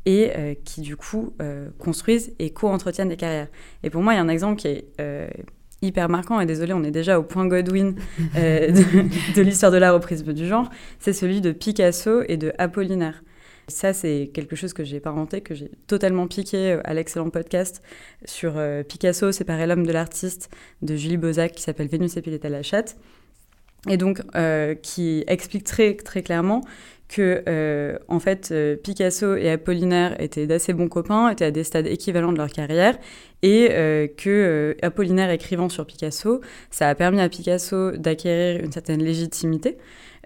[0.06, 3.50] et euh, qui, du coup, euh, construisent et co-entretiennent des carrières.
[3.84, 4.86] Et pour moi, il y a un exemple qui est
[5.82, 7.96] hyper marquant, et désolé, on est déjà au point Godwin
[8.36, 12.52] de, de l'histoire de l'art au prisme du genre, c'est celui de Picasso et de
[12.58, 13.24] Apollinaire.
[13.70, 17.30] Ça, c'est quelque chose que j'ai pas inventé, que j'ai totalement piqué euh, à l'excellent
[17.30, 17.82] podcast
[18.26, 20.50] sur euh, Picasso, séparé l'homme de l'artiste,
[20.82, 22.98] de Julie Bozac, qui s'appelle Vénus et à la chatte.
[23.88, 26.62] Et donc, euh, qui explique très, très clairement
[27.08, 28.54] que, en fait,
[28.84, 33.00] Picasso et Apollinaire étaient d'assez bons copains, étaient à des stades équivalents de leur carrière,
[33.42, 33.70] et
[34.18, 39.78] que Apollinaire écrivant sur Picasso, ça a permis à Picasso d'acquérir une certaine légitimité.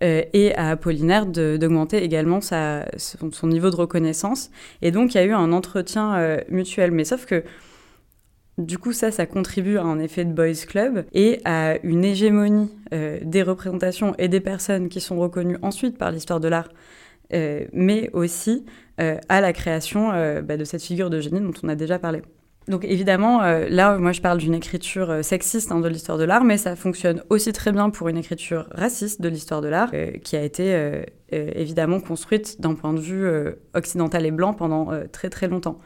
[0.01, 4.49] Euh, et à Apollinaire d'augmenter également son, niveau de reconnaissance.
[4.81, 6.91] Et donc, il y a eu un entretien euh, mutuel.
[6.91, 7.43] Mais sauf que,
[8.57, 12.71] du coup, ça, ça contribue à un effet de boys club et à une hégémonie
[12.93, 16.69] euh, des représentations et des personnes qui sont reconnues ensuite par l'histoire de l'art,
[17.73, 18.63] mais aussi
[18.99, 20.09] à la création
[20.43, 22.21] bah, de cette figure de génie dont on a déjà parlé.
[22.67, 26.23] Donc évidemment, euh, là, moi je parle d'une écriture euh, sexiste hein, de l'histoire de
[26.23, 29.89] l'art, mais ça fonctionne aussi très bien pour une écriture raciste de l'histoire de l'art,
[29.93, 33.27] euh, qui a été évidemment construite d'un point de vue
[33.73, 35.79] occidental et blanc pendant très très longtemps.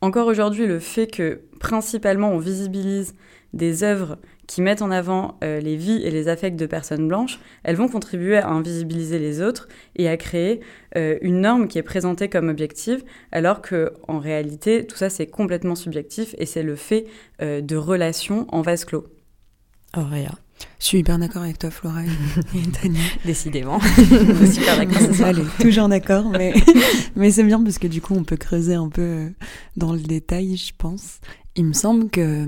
[0.00, 3.14] Encore aujourd'hui, le fait que principalement on visibilise
[3.52, 4.16] des œuvres
[4.46, 7.88] qui mettent en avant euh, les vies et les affects de personnes blanches, elles vont
[7.88, 10.60] contribuer à invisibiliser les autres et à créer
[10.96, 15.26] euh, une norme qui est présentée comme objective, alors que en réalité, tout ça c'est
[15.26, 17.06] complètement subjectif et c'est le fait
[17.42, 19.06] euh, de relations en vase clos.
[19.96, 20.32] Auréa.
[20.78, 23.00] Je suis hyper d'accord avec toi, Flora et Tania.
[23.24, 23.80] Décidément.
[24.52, 26.54] super d'accord Allez, toujours d'accord, mais,
[27.16, 29.30] mais c'est bien parce que du coup, on peut creuser un peu
[29.76, 31.20] dans le détail, je pense.
[31.56, 32.46] Il me semble que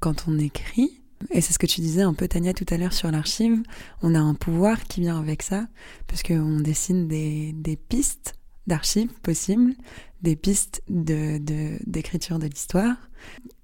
[0.00, 0.97] quand on écrit,
[1.30, 3.62] et c'est ce que tu disais un peu, Tania, tout à l'heure sur l'archive.
[4.02, 5.66] On a un pouvoir qui vient avec ça,
[6.06, 8.34] puisqu'on dessine des, des pistes
[8.66, 9.74] d'archives possibles,
[10.22, 12.96] des pistes d'écriture de, de l'histoire.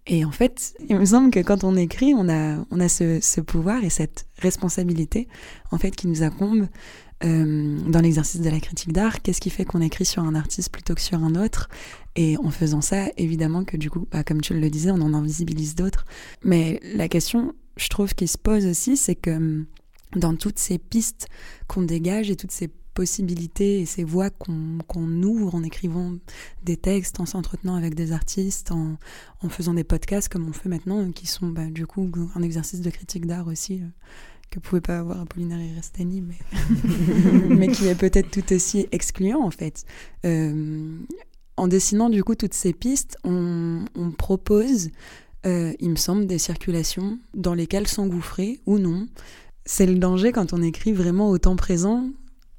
[0.07, 3.21] Et en fait, il me semble que quand on écrit, on a, on a ce,
[3.21, 5.29] ce pouvoir et cette responsabilité,
[5.71, 6.69] en fait, qui nous incombe
[7.25, 9.23] euh, dans l'exercice de la critique d'art.
[9.23, 11.71] Qu'est-ce qui fait qu'on écrit sur un artiste plutôt que sur un autre?
[12.17, 15.15] Et en faisant ça, évidemment que du coup, bah, comme tu le disais, on en
[15.15, 16.05] invisibilise d'autres.
[16.45, 19.67] Mais la question, je trouve, qui se pose aussi, c'est que hum,
[20.15, 21.29] dans toutes ces pistes
[21.67, 26.15] qu'on dégage et toutes ces possibilités et ces voies qu'on ouvre en écrivant
[26.63, 28.97] des textes, en s'entretenant avec des artistes, en,
[29.49, 32.91] faisant des podcasts comme on fait maintenant, qui sont bah, du coup un exercice de
[32.91, 33.83] critique d'art aussi.
[33.83, 33.89] Euh,
[34.51, 36.39] que pouvait pas avoir Apollinaire et Restani, mais,
[37.49, 39.85] mais qui est peut-être tout aussi excluant en fait.
[40.25, 40.97] Euh,
[41.57, 43.85] en dessinant du coup toutes ces pistes, on,
[44.17, 44.91] propose,
[45.47, 49.07] euh, il me semble, des circulations dans lesquelles s'engouffrer ou non.
[49.65, 52.11] C'est le danger quand on écrit vraiment au temps présent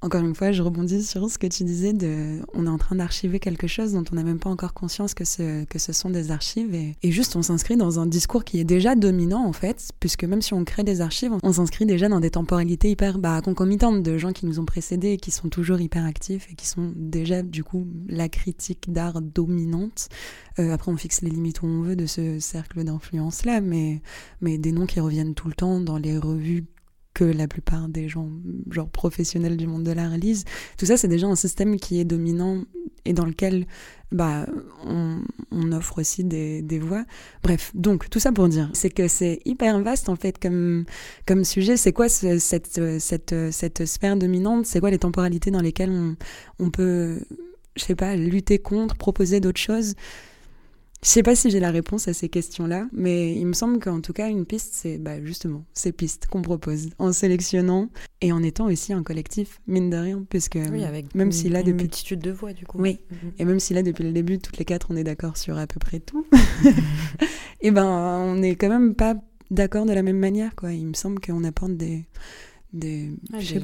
[0.06, 2.96] encore une fois, je rebondis sur ce que tu disais de, on est en train
[2.96, 6.12] d'archiver quelque chose dont on n'a même pas encore conscience que ce, que ce sont
[6.12, 9.89] des archives et, juste on s'inscrit dans un discours qui est déjà dominant en fait,
[10.00, 13.41] puisque même si on crée des archives, on, s'inscrit déjà dans des temporalités hyper bah,
[13.41, 16.68] concomitantes de gens qui nous ont précédés et qui sont toujours hyper actifs et qui
[16.68, 20.10] sont déjà du coup la critique d'art dominante.
[20.60, 24.02] Euh, après, on fixe les limites où on veut de ce cercle d'influence là, mais,
[24.41, 26.65] mais des noms qui reviennent tout le temps dans les revues
[27.15, 28.30] que la plupart des gens,
[28.69, 30.43] genre professionnels du monde de l'art, lisent.
[30.78, 32.65] Tout ça, c'est déjà un système qui est dominant
[33.06, 33.65] et dans lequel
[34.12, 34.45] bah,
[34.86, 35.21] on,
[35.71, 37.06] offre aussi des, des, voix.
[37.41, 40.86] Bref, donc tout ça pour dire, c'est que c'est hyper vaste en fait comme,
[41.25, 41.78] comme sujet.
[41.78, 42.39] C'est quoi cette,
[42.99, 44.65] cette, cette sphère dominante?
[44.65, 46.15] C'est quoi les temporalités dans lesquelles on,
[46.60, 47.21] on peut,
[47.78, 49.95] je sais pas, lutter contre, proposer d'autres choses?
[51.06, 54.02] Je sais pas si j'ai la réponse à ces questions-là, mais il me semble qu'en
[54.02, 57.91] tout cas, une piste, c'est bah, justement ces pistes qu'on propose en sélectionnant
[58.22, 61.68] et en étant aussi un collectif, mine de rien, puisque avec même si là, une
[61.68, 61.84] depuis.
[61.84, 62.80] multitude de voix, du coup.
[62.82, 63.32] Oui, mhm.
[63.38, 65.68] et même si là, depuis le début, toutes les quatre, on est d'accord sur à
[65.68, 66.26] peu près tout,
[67.62, 69.13] et ben, on n'est quand même pas
[69.52, 70.74] d'accord de la même manière, quoi.
[70.74, 72.08] Il me semble qu'on apporte des
[72.76, 73.12] des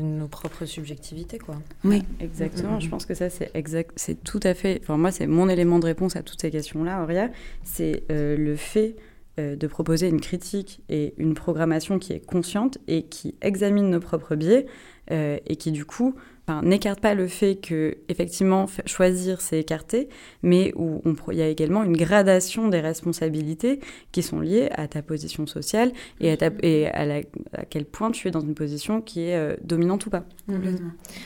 [0.02, 1.56] nos propres subjectivités quoi.
[1.84, 2.80] Oui, exactement.
[2.80, 4.80] Je pense que ça c'est exact, c'est tout à fait.
[4.82, 7.30] Enfin moi c'est mon élément de réponse à toutes ces questions là, Auria,
[7.64, 8.96] c'est euh, le fait
[9.40, 14.00] euh, de proposer une critique et une programmation qui est consciente et qui examine nos
[14.00, 14.66] propres biais
[15.12, 16.16] euh, et qui du coup
[16.64, 20.10] n'écarte pas le fait que effectivement choisir c'est écarter,
[20.44, 23.80] mais où il y a également une gradation des responsabilités
[24.12, 27.22] qui sont liées à ta position sociale et à, et à,
[27.70, 30.26] quel point tu es dans une position qui est euh, dominante ou pas.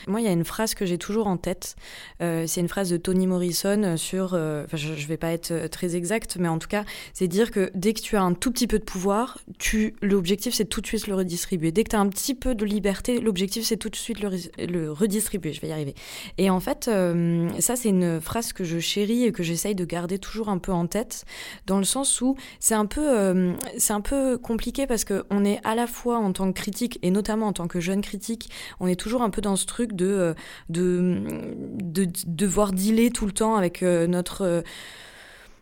[0.08, 1.76] Moi, il y a une phrase que j'ai toujours en tête.
[2.22, 4.34] Euh, c'est une phrase de Toni Morrison sur.
[4.34, 6.84] Euh, je ne vais pas être très exacte, mais en tout cas,
[7.14, 10.54] c'est dire que dès que tu as un tout petit peu de pouvoir, tu l'objectif
[10.54, 11.72] c'est tout de suite le redistribuer.
[11.72, 14.30] Dès que tu as un petit peu de liberté, l'objectif c'est tout de suite le,
[14.66, 15.96] le redistribuer je vais y arriver.
[16.38, 19.86] Et en fait, euh, ça, c'est une phrase que je chéris et que j'essaye de
[19.86, 21.26] garder toujours un peu en tête,
[21.66, 23.54] dans le sens où c'est un peu, euh,
[23.90, 27.48] un peu compliqué parce qu'on est à la fois en tant que critique, et notamment
[27.48, 28.50] en tant que jeune critique,
[28.80, 30.34] on est toujours un peu dans ce truc de, euh,
[30.70, 34.64] de, devoir dealer tout le temps avec notre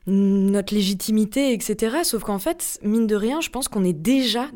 [0.05, 1.99] notre légitimité, etc.
[2.03, 4.49] Sauf qu'en fait, mine de rien, je pense qu'on est déjà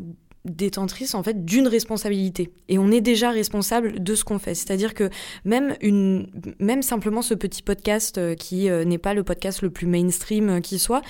[0.55, 2.51] détentrice en fait d'une responsabilité.
[2.69, 4.55] Et on est déjà responsable de ce qu'on fait.
[4.55, 5.09] C'est-à-dire que
[5.45, 6.27] même une
[6.59, 10.49] même simplement ce petit podcast euh, qui euh, n'est pas le podcast le plus mainstream
[10.49, 11.01] euh, qui soit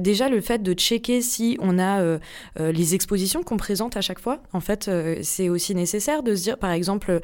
[0.00, 2.18] déjà le fait de checker si on a
[2.58, 4.90] les expositions qu'on présente à chaque fois en fait
[5.22, 7.20] c'est aussi nécessaire de se dire par exemple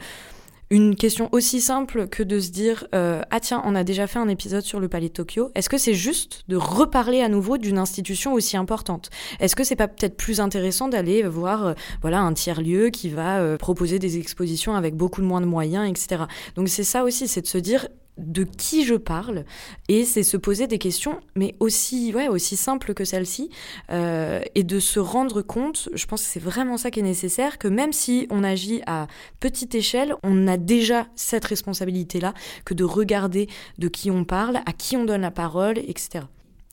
[0.72, 4.18] une question aussi simple que de se dire euh, ah tiens on a déjà fait
[4.18, 5.50] un épisode sur le palais de Tokyo.
[5.54, 9.10] Est-ce que c'est juste de reparler à nouveau d'une institution aussi importante?
[9.38, 13.10] Est-ce que c'est pas peut-être plus intéressant d'aller voir euh, voilà un tiers lieu qui
[13.10, 16.24] va euh, proposer des expositions avec beaucoup moins de moyens etc
[16.56, 17.86] donc c'est ça aussi c'est de se dire
[18.18, 19.44] de qui je parle
[19.88, 23.48] et c'est se poser des questions mais aussi ouais aussi simples que celle-ci
[23.90, 27.56] euh, et de se rendre compte je pense que c'est vraiment ça qui est nécessaire
[27.56, 29.06] que même si on agit à
[29.40, 32.34] petite échelle on a déjà cette responsabilité là
[32.66, 33.48] que de regarder
[33.78, 36.26] de qui on parle à qui on donne la parole etc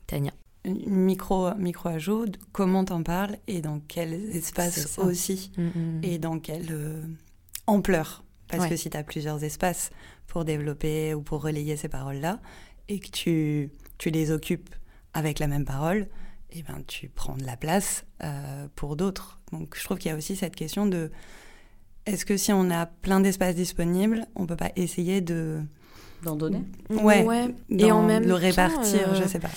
[0.06, 0.32] Tania.
[0.64, 5.52] Micro micro ajout comment t'en parles et dans quel espace aussi.
[5.56, 6.00] Mm, mm.
[6.02, 7.02] et dans quelle euh,
[7.66, 8.24] ampleur.
[8.48, 9.90] Parce que si tu as plusieurs espaces
[10.30, 12.40] pour développer ou pour relayer ces paroles-là,
[12.88, 14.74] et que tu, tu les occupes
[15.12, 16.06] avec la même parole,
[16.52, 19.40] et eh ben, tu prends de la place euh, pour d'autres.
[19.52, 21.10] Donc je trouve qu'il y a aussi cette question de
[22.06, 25.60] est-ce que si on a plein d'espaces disponibles, on peut pas essayer de
[26.22, 26.62] d'en donner?
[26.90, 29.50] Ouais, et en même le répartir, je je euh, sais pas.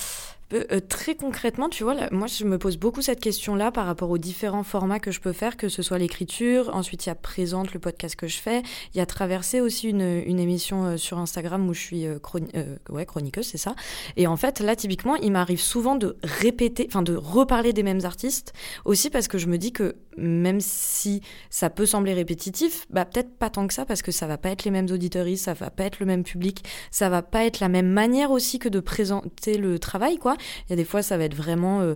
[0.54, 4.18] Euh, très concrètement, tu vois, moi je me pose beaucoup cette question-là par rapport aux
[4.18, 7.74] différents formats que je peux faire, que ce soit l'écriture, ensuite il y a Présente,
[7.74, 8.62] le podcast que je fais,
[8.94, 12.20] il y a Traverser aussi une, une émission euh, sur Instagram où je suis euh,
[12.20, 13.76] chroniqueuse, c'est ça.
[14.16, 18.06] Et en fait, là typiquement, il m'arrive souvent de répéter, enfin de reparler des mêmes
[18.06, 18.54] artistes,
[18.86, 23.36] aussi parce que je me dis que même si ça peut sembler répétitif, bah peut-être
[23.38, 25.70] pas tant que ça, parce que ça va pas être les mêmes auditories, ça va
[25.70, 28.80] pas être le même public, ça va pas être la même manière aussi que de
[28.80, 30.33] présenter le travail, quoi.
[30.68, 31.96] Il y a des fois, ça va être vraiment, euh,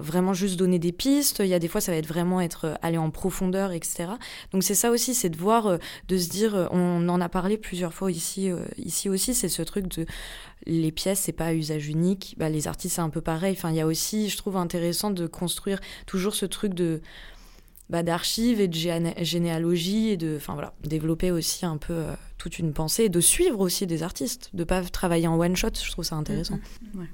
[0.00, 1.40] vraiment juste donner des pistes.
[1.40, 4.08] Il y a des fois, ça va être vraiment être euh, aller en profondeur, etc.
[4.52, 7.56] Donc c'est ça aussi, c'est de voir, euh, de se dire, on en a parlé
[7.56, 10.06] plusieurs fois ici, ici aussi, c'est ce truc de
[10.66, 12.34] les pièces, c'est pas à usage unique.
[12.38, 13.54] Bah, les artistes, c'est un peu pareil.
[13.56, 17.00] Enfin, il y a aussi, je trouve intéressant de construire toujours ce truc de
[17.88, 18.76] bah, d'archives et de
[19.22, 22.02] généalogie et de, enfin voilà, développer aussi un peu
[22.38, 25.68] toute une pensée et de suivre aussi des artistes, de pas travailler en one shot.
[25.82, 26.56] Je trouve ça intéressant.
[26.56, 27.06] Mm-hmm.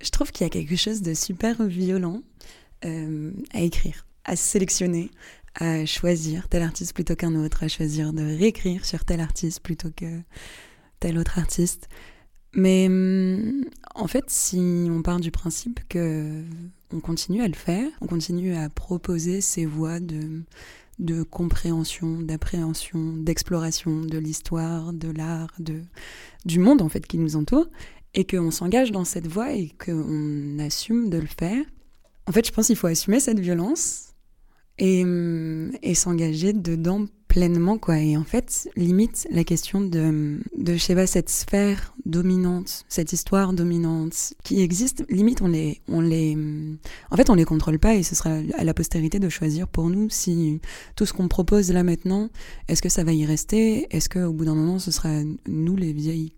[0.00, 2.22] Je trouve qu'il y a quelque chose de super violent
[2.84, 5.10] euh, à écrire, à sélectionner,
[5.54, 9.90] à choisir tel artiste plutôt qu'un autre, à choisir de réécrire sur tel artiste plutôt
[9.90, 10.20] que
[11.00, 11.88] tel autre artiste.
[12.54, 13.64] Mais hum,
[13.94, 16.44] en fait, si on part du principe que
[16.92, 20.42] on continue à le faire, on continue à proposer ces voies de,
[20.98, 25.82] de compréhension, d'appréhension, d'exploration de l'histoire, de l'art, de,
[26.46, 27.68] du monde en fait qui nous entoure,
[28.14, 31.64] et qu'on s'engage dans cette voie et qu'on assume de le faire.
[32.26, 34.14] En fait, je pense qu'il faut assumer cette violence
[34.78, 40.72] et, hum, et s'engager dedans pleinement quoi et en fait limite la question de de
[40.72, 46.00] je sais pas cette sphère dominante cette histoire dominante qui existe limite on les on
[46.00, 46.36] les
[47.10, 49.90] en fait on les contrôle pas et ce sera à la postérité de choisir pour
[49.90, 50.60] nous si
[50.96, 52.30] tout ce qu'on propose là maintenant
[52.66, 53.86] est-ce que ça va y rester?
[53.94, 55.10] Est-ce que au bout d'un moment ce sera
[55.46, 56.32] nous les vieilles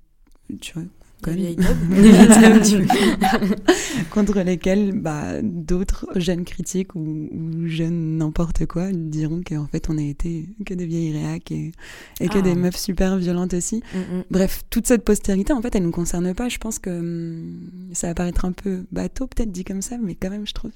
[0.60, 0.74] tu
[4.10, 7.28] contre lesquels bah, d'autres jeunes critiques ou,
[7.66, 11.72] jeunes n'importe quoi diront qu'en fait on a été que des vieilles réacs et,
[12.20, 12.56] et que des ah.
[12.56, 13.82] meufs super violentes aussi.
[13.94, 14.24] Mm, mm.
[14.30, 16.48] Bref, toute cette postérité en fait elle nous concerne pas.
[16.48, 20.14] Je pense que hum, ça va paraître un peu bateau peut-être dit comme ça, mais
[20.14, 20.70] quand même je trouve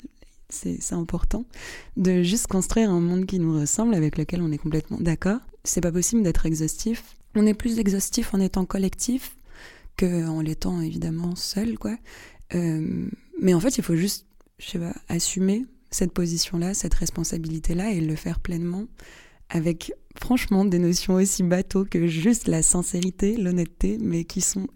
[0.51, 1.45] c'est important
[1.97, 5.39] de juste construire un monde qui nous ressemble, avec lequel on est complètement d'accord.
[5.65, 7.17] C'est pas possible d'être exhaustif.
[7.35, 9.37] On est plus exhaustif en étant collectif,
[9.97, 11.97] qu'en l'étant évidemment seul, quoi.
[12.55, 13.09] Euh,
[13.41, 14.27] mais en fait, il faut juste,
[14.59, 18.87] je sais pas, assumer cette position-là, cette responsabilité-là et le faire pleinement
[19.49, 24.67] avec franchement des notions aussi bateaux que juste la sincérité, l'honnêteté, mais qui sont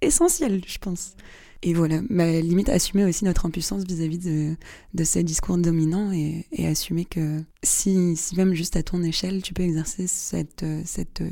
[0.00, 1.14] essentielles, je pense.
[1.62, 4.56] Et voilà, mais limite assumer aussi notre impuissance vis-à-vis de,
[4.94, 9.42] de, ces discours dominants et, et assumer que si, si, même juste à ton échelle,
[9.42, 11.22] tu peux exercer cette, cette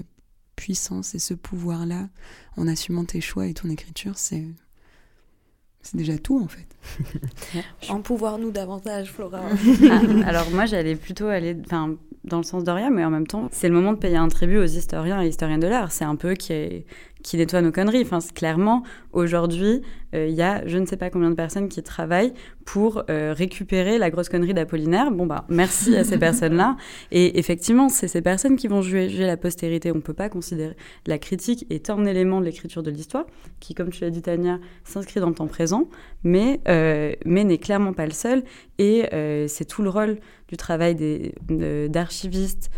[0.65, 2.09] puissance et ce pouvoir-là
[2.57, 4.47] en assumant tes choix et ton écriture, c'est
[5.83, 6.67] c'est déjà tout en fait.
[7.91, 9.43] en pouvoir nous davantage, Flora.
[9.91, 13.27] Ah, alors moi, j'allais plutôt aller, enfin, dans le sens de rien, mais en même
[13.27, 15.93] temps, c'est le moment de payer un tribut aux historiens et historiennes de l'art.
[15.93, 16.87] C'est un peu qui est
[17.25, 18.03] qui nettoie nos conneries.
[18.03, 19.83] Enfin, clairement, aujourd'hui,
[20.15, 23.35] euh, il y a je ne sais pas combien de personnes qui travaillent pour euh,
[23.37, 25.11] récupérer la grosse connerie d'Apollinaire.
[25.11, 26.77] Bon, bah, merci à ces personnes-là.
[27.11, 29.91] Et effectivement, c'est ces personnes qui vont juger, la postérité.
[29.91, 33.25] On ne peut pas considérer la critique est un élément de l'écriture de l'histoire,
[33.59, 35.89] qui, comme tu l'as dit, Tania, s'inscrit dans le temps présent,
[36.23, 38.45] mais, euh, mais n'est clairement pas le seul.
[38.79, 39.09] Et
[39.49, 40.19] c'est tout le rôle
[40.49, 40.95] du travail
[41.89, 42.71] d'archivistes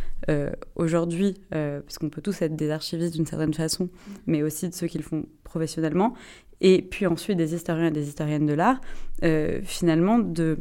[0.75, 3.89] aujourd'hui, parce qu'on peut tous être des archivistes d'une certaine façon,
[4.27, 6.15] mais aussi de ceux qui le font professionnellement,
[6.61, 8.81] et puis ensuite des historiens et des historiennes de l'art,
[9.23, 10.59] euh, finalement de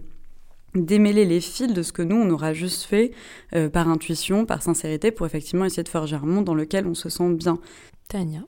[0.74, 3.12] démêler les fils de ce que nous, on aura juste fait
[3.56, 6.96] euh, par intuition, par sincérité, pour effectivement essayer de forger un monde dans lequel on
[6.96, 7.60] se sent bien.
[8.10, 8.42] Tania?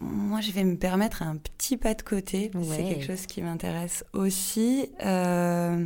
[0.00, 2.50] Moi, je vais me permettre un petit pas de côté.
[2.62, 4.88] C'est quelque chose qui m'intéresse aussi.
[5.04, 5.84] Euh,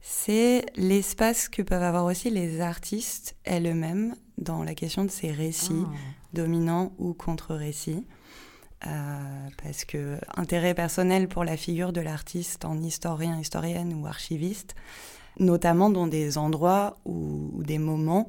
[0.00, 5.84] c'est l'espace que peuvent avoir aussi les artistes elles-mêmes dans la question de ces récits
[5.86, 5.92] ah.
[6.32, 8.04] dominants ou contre-récits.
[8.86, 14.76] Euh, parce que intérêt personnel pour la figure de l'artiste en historien, historienne ou archiviste,
[15.40, 18.28] notamment dans des endroits ou, des moments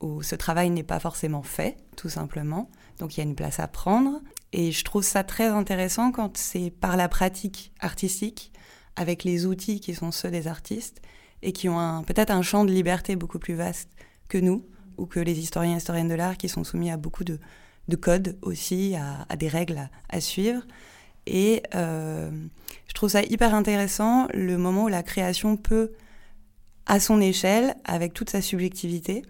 [0.00, 2.70] où ce travail n'est pas forcément fait, tout simplement.
[2.98, 4.20] Donc il y a une place à prendre.
[4.52, 8.52] Et je trouve ça très intéressant quand c'est par la pratique artistique,
[8.96, 11.00] avec les outils qui sont ceux des artistes,
[11.42, 13.88] et qui ont peut-être un champ de liberté beaucoup plus vaste
[14.28, 14.64] que nous,
[14.96, 17.38] ou que les historiens et historiennes de l'art qui sont soumis à beaucoup de,
[17.88, 20.62] de codes aussi, à, des règles à, suivre.
[21.26, 22.30] Et euh,
[22.86, 25.92] je trouve ça hyper intéressant le moment où la création peut,
[26.86, 29.22] à son échelle, avec toute sa subjectivité,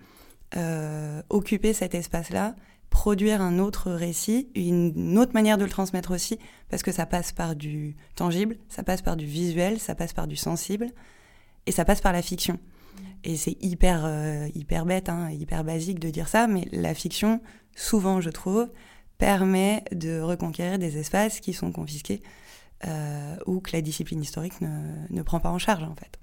[0.56, 2.54] euh, occuper cet espace-là,
[2.92, 6.38] produire un autre récit, une autre manière de le transmettre aussi,
[6.68, 10.26] parce que ça passe par du tangible, ça passe par du visuel, ça passe par
[10.26, 10.88] du sensible,
[11.66, 12.60] et ça passe par la fiction.
[13.24, 17.40] Et c'est hyper, euh, hyper bête, hein, hyper basique de dire ça, mais la fiction,
[17.74, 18.68] souvent je trouve,
[19.16, 22.22] permet de reconquérir des espaces qui sont confisqués
[22.86, 24.68] euh, ou que la discipline historique ne,
[25.08, 26.18] ne, prend pas en charge en fait.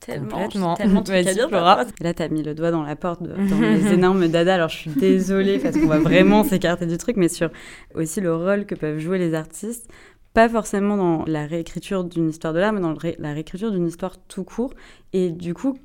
[0.00, 3.92] Tellement, tellement de dire, Là, tu as mis le doigt dans la porte dans les
[3.92, 4.54] énormes dada.
[4.54, 7.50] Alors, je suis désolée parce qu'on va vraiment s'écarter du truc, mais sur
[7.94, 9.90] aussi le rôle que peuvent jouer les artistes
[10.32, 14.16] pas forcément dans la réécriture d'une histoire de l'art, mais dans la réécriture d'une histoire
[14.28, 14.72] tout court.
[15.12, 15.76] Et du coup,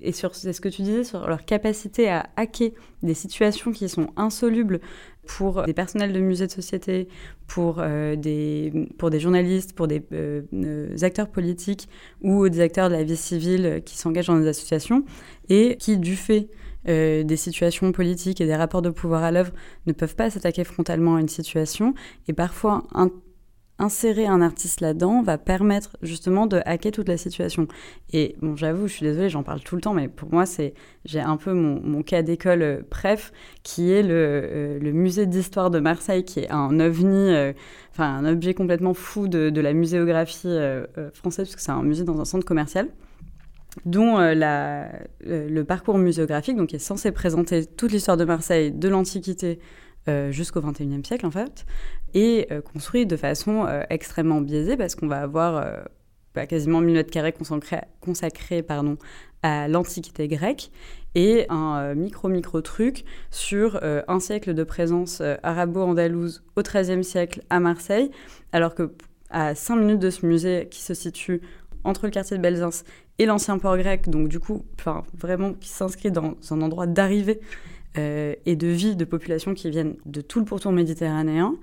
[0.00, 4.08] et sur ce que tu disais sur leur capacité à hacker des situations qui sont
[4.16, 4.80] insolubles
[5.26, 7.08] pour des personnels de musées de société,
[7.46, 11.88] pour, euh, des, pour des journalistes, pour des euh, acteurs politiques
[12.22, 15.04] ou des acteurs de la vie civile qui s'engagent dans des associations
[15.48, 16.48] et qui, du fait
[16.88, 19.52] euh, des situations politiques et des rapports de pouvoir à l'œuvre,
[19.86, 21.94] ne peuvent pas s'attaquer frontalement à une situation.
[22.28, 22.84] Et parfois
[23.78, 27.68] insérer un artiste là-dedans va permettre justement de hacker toute la situation.
[28.12, 30.74] Et bon, j'avoue, je suis désolée, j'en parle tout le temps, mais pour moi, c'est
[31.04, 35.70] j'ai un peu mon, cas d'école euh, préf, qui est le, euh, le musée d'histoire
[35.70, 37.52] de Marseille, qui est un ovni, euh,
[37.92, 40.56] enfin un objet complètement fou de, la muséographie
[41.14, 42.88] française, puisque c'est un musée dans un centre commercial
[43.84, 49.58] dont le parcours muséographique, donc est censé présenter toute l'histoire de Marseille, de l'Antiquité
[50.30, 51.66] jusqu'au XXIe siècle en fait,
[52.16, 55.64] et euh, construit de façon euh, extrêmement biaisée parce qu'on va avoir
[56.34, 58.64] bah, quasiment 1000 mètres carrés consacrés,
[59.42, 60.72] à l'Antiquité grecque
[61.14, 68.10] et un micro-micro truc sur un siècle de présence arabo-andalouse au XIIIe siècle à Marseille,
[68.52, 68.92] alors que
[69.30, 71.40] à 5 minutes de ce musée qui se situe
[71.84, 72.82] entre le quartier de Belzins
[73.18, 74.64] et l'ancien port grec, donc du coup,
[75.14, 77.40] vraiment qui s'inscrit dans un endroit d'arrivée
[77.96, 81.54] euh, et de vie de populations qui viennent de tout le pourtour méditerranéen.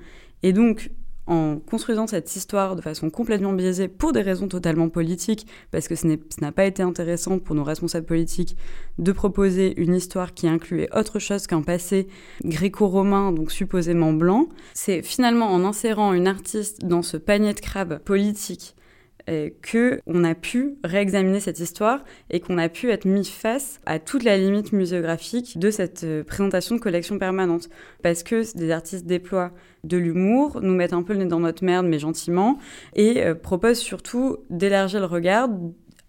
[0.44, 0.92] Et donc,
[1.26, 5.96] en construisant cette histoire de façon complètement biaisée pour des raisons totalement politiques, parce que
[5.96, 6.08] ce
[6.42, 8.58] n'a pas été intéressant pour nos responsables politiques
[8.98, 12.08] de proposer une histoire qui incluait autre chose qu'un passé
[12.44, 14.50] gréco-romain, donc supposément blanc.
[14.74, 18.76] C'est finalement en insérant une artiste dans ce panier de crabes politique
[19.30, 23.80] euh, que on a pu réexaminer cette histoire et qu'on a pu être mis face
[23.86, 27.70] à toute la limite muséographique de cette euh, présentation de collection permanente.
[28.02, 29.52] Parce que des artistes déploient
[29.86, 32.58] de l'humour, nous mettent un peu le nez dans notre merde, mais gentiment,
[32.96, 35.48] et euh, proposent surtout d'élargir le regard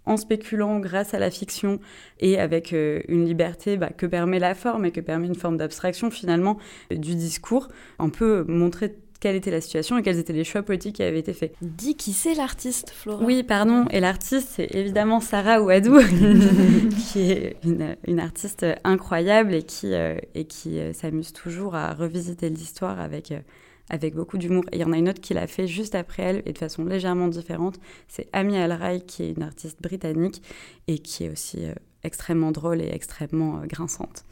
[0.06, 1.78] en spéculant grâce à la fiction
[2.18, 6.10] et avec une liberté bah, que permet la forme et que permet une forme d'abstraction
[6.10, 6.58] finalement
[6.90, 10.96] du discours, on peut montrer quelle était la situation et quels étaient les choix politiques
[10.96, 11.54] qui avaient été faits.
[11.62, 13.86] Dis qui c'est l'artiste, Flora Oui, pardon.
[13.90, 15.98] Et l'artiste, c'est évidemment Sarah Ouadou,
[17.10, 22.50] qui est une, artiste incroyable et qui, euh, et qui euh, s'amuse toujours à revisiter
[22.50, 23.40] l'histoire avec, euh,
[23.88, 24.64] avec beaucoup d'humour.
[24.72, 26.58] Et il y en a une autre qui l'a fait juste après elle et de
[26.58, 27.76] façon légèrement différente.
[28.08, 30.42] C'est Amy Alray, qui est une artiste britannique
[30.86, 31.64] et qui est aussi
[32.02, 34.26] extrêmement drôle et extrêmement grinçante.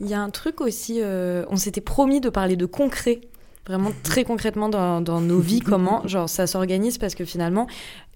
[0.00, 3.20] Il y a un truc aussi, on s'était promis de parler de concret
[3.68, 7.66] vraiment très concrètement dans, nos vies, comment genre, ça s'organise parce que finalement,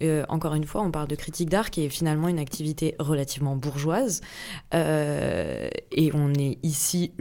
[0.03, 3.57] euh, encore une fois, on parle de critique d'art qui est finalement une activité relativement
[3.57, 4.20] bourgeoise.
[4.74, 7.12] Euh, et on est ici,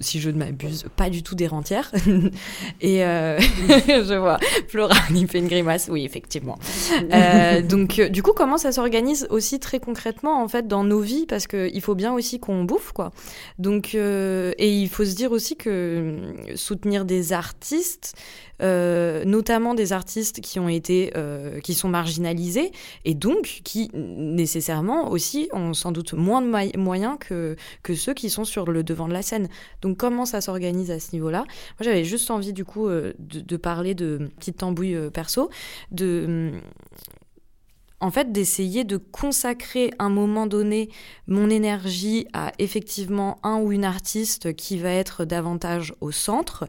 [0.00, 1.90] si je ne m'abuse, pas du tout des rentières.
[2.80, 5.88] et euh, je vois Flora il fait une grimace.
[5.90, 6.58] Oui, effectivement.
[7.68, 11.26] donc, du coup, comment ça s'organise aussi très concrètement en fait dans nos vies?
[11.26, 13.12] Parce qu'il faut bien aussi qu'on bouffe, quoi.
[13.58, 16.16] Donc, et il faut se dire aussi que
[16.54, 18.14] soutenir des artistes,
[18.60, 21.12] notamment des artistes qui ont été,
[21.62, 22.25] qui sont marginalisés
[23.04, 28.30] et donc qui nécessairement aussi ont sans doute moins de moyens que, que ceux qui
[28.30, 29.48] sont sur le devant de la scène.
[29.82, 31.40] Donc comment ça s'organise à ce niveau-là?
[31.40, 35.50] Moi j'avais juste envie du coup euh, de, parler de petite tambouille perso,
[35.90, 36.52] de
[38.00, 40.90] en fait, d'essayer de consacrer un moment donné
[41.26, 46.68] mon énergie à effectivement un ou une artiste qui va être davantage au centre,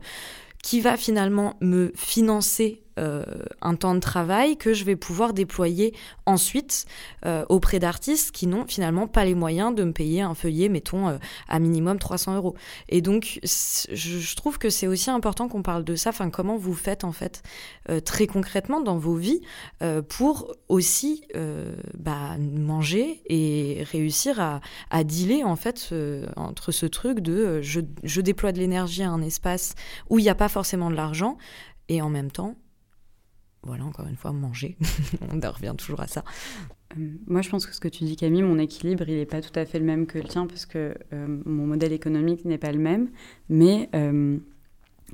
[0.64, 3.24] qui va finalement me financer euh,
[3.62, 5.94] un temps de travail que je vais pouvoir déployer
[6.26, 6.86] ensuite
[7.26, 11.08] euh, auprès d'artistes qui n'ont finalement pas les moyens de me payer un feuillet, mettons,
[11.10, 11.18] euh,
[11.48, 12.56] à minimum 300 euros.
[12.90, 16.74] Et donc, je, trouve que c'est aussi important qu'on parle de ça, enfin, comment vous
[16.74, 17.44] faites en fait
[18.06, 19.42] très concrètement dans vos vies
[20.10, 21.24] pour aussi
[21.98, 25.94] bah, manger et réussir à, à dealer en fait
[26.36, 29.76] entre ce truc de je, je déploie de l'énergie à un espace
[30.10, 31.38] où il n'y a pas forcément de l'argent
[31.90, 32.56] et en même temps
[33.68, 34.78] voilà, encore une fois, manger.
[35.32, 36.24] On revient toujours à ça.
[36.98, 39.42] Euh, moi, je pense que ce que tu dis, Camille, mon équilibre, il n'est pas
[39.42, 42.58] tout à fait le même que le tien, parce que euh, mon modèle économique n'est
[42.58, 43.10] pas le même.
[43.50, 44.38] Mais euh,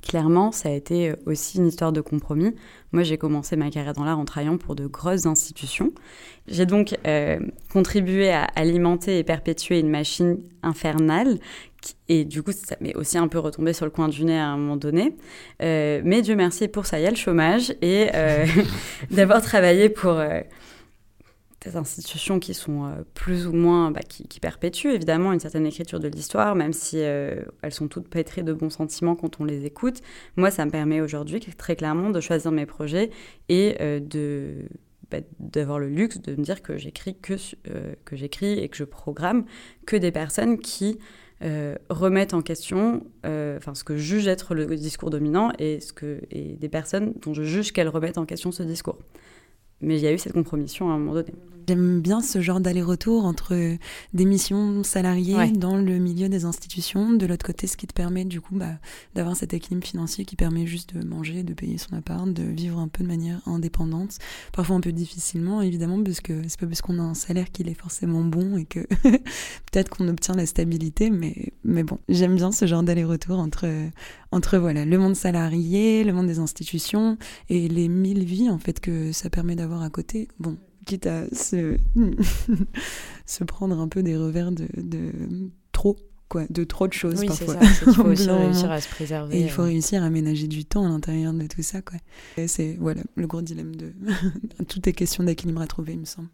[0.01, 2.55] clairement, ça a été aussi une histoire de compromis.
[2.91, 5.91] Moi, j'ai commencé ma carrière dans l'art en travaillant pour de grosses institutions.
[6.47, 6.95] J'ai donc
[7.71, 11.39] contribué à alimenter et perpétuer une machine infernale
[12.09, 14.47] et du coup, ça m'est aussi un peu retombé sur le coin du nez à
[14.47, 15.15] un moment donné.
[15.61, 18.45] Euh, mais Dieu merci pour ça, il y a le chômage et euh,
[19.11, 20.41] d'avoir travaillé pour euh,
[21.65, 25.99] des institutions qui sont plus ou moins, bah, qui, qui, perpétuent évidemment une certaine écriture
[25.99, 30.01] de l'histoire, même si elles sont toutes pétrées de bons sentiments quand on les écoute.
[30.35, 33.11] Moi, ça me permet aujourd'hui très clairement de choisir mes projets
[33.47, 34.67] et de
[35.09, 37.35] bah, d'avoir le luxe de me dire que j'écris que,
[38.03, 39.45] que j'écris et que je programme
[39.85, 40.99] que des personnes qui
[41.43, 46.21] euh, remettent en question euh, ce que juge être le discours dominant et, ce que,
[46.31, 48.97] et des personnes dont je juge qu'elles remettent en question ce discours.
[49.81, 51.33] Mais il y a eu cette compromission à un moment donné.
[51.67, 53.77] J'aime bien ce genre d'aller-retour entre
[54.13, 58.25] des missions salariées dans le milieu des institutions, de l'autre côté, ce qui te permet
[58.25, 58.73] du coup bah,
[59.15, 62.79] d'avoir cet équilibre financier qui permet juste de manger, de payer son appart, de vivre
[62.79, 64.17] un peu de manière indépendante.
[64.51, 67.69] Parfois un peu difficilement, évidemment, parce que c'est pas parce qu'on a un salaire qu'il
[67.69, 72.51] est forcément bon et que peut-être qu'on obtient la stabilité, mais, mais bon, j'aime bien
[72.51, 73.67] ce genre d'aller-retour entre,
[74.31, 77.17] entre voilà, le monde salarié, le monde des institutions
[77.49, 80.27] et les mille vies en fait que ça permet d'avoir à côté.
[80.39, 81.77] Bon, quitte à se,
[83.25, 85.11] se prendre un peu des revers de, de
[85.71, 85.95] trop
[86.29, 87.53] quoi, de trop de choses Oui, parfois.
[87.53, 87.59] ça.
[87.59, 89.37] qu'il faut Au aussi réussir à se préserver.
[89.37, 89.65] Et il faut euh.
[89.65, 91.99] réussir à ménager du temps à l'intérieur de tout ça, quoi.
[92.37, 93.93] Et c'est voilà le gros dilemme de
[94.67, 96.29] tout est question d'équilibre à trouver, il me semble.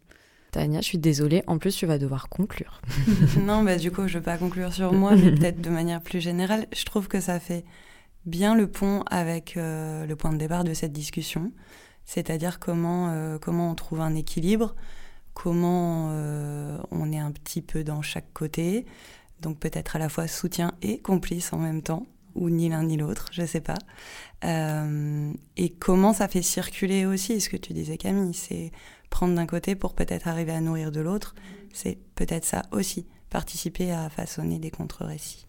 [0.50, 1.44] Tania, je suis désolée.
[1.46, 2.80] En plus, tu vas devoir conclure.
[3.46, 6.00] non, bah, du coup, je ne veux pas conclure sur moi, mais peut-être de manière
[6.00, 6.66] plus générale.
[6.76, 7.64] Je trouve que ça fait
[8.26, 11.52] bien le pont avec euh, le point de départ de cette discussion,
[12.10, 14.74] c'est-à-dire comment, euh, comment on trouve un équilibre,
[15.32, 18.84] comment euh, on est un petit peu dans chaque côté,
[19.42, 22.96] donc peut-être à la fois soutien et complice en même temps, ou ni l'un ni
[22.96, 23.78] l'autre, je ne sais pas.
[24.42, 28.72] Euh, et comment ça fait circuler aussi, ce que tu disais Camille, c'est
[29.08, 31.36] prendre d'un côté pour peut-être arriver à nourrir de l'autre,
[31.72, 35.46] c'est peut-être ça aussi, participer à façonner des contre-récits.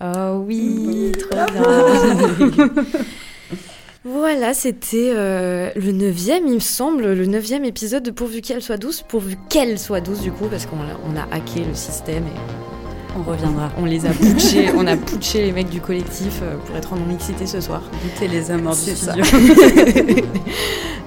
[0.00, 1.46] Oh oui, trop
[2.52, 2.70] bien.
[4.08, 8.76] Voilà, c'était euh, le neuvième, il me semble, le neuvième épisode de Pourvu qu'elle soit
[8.76, 12.22] douce, pourvu qu'elle soit douce du coup, parce qu'on a, on a hacké le système
[12.22, 13.72] et On reviendra.
[13.76, 16.96] on les a putchés, on a putché les mecs du collectif euh, pour être en
[16.96, 17.82] non-mixité ce soir.
[18.04, 19.24] Goûter les amours du studio.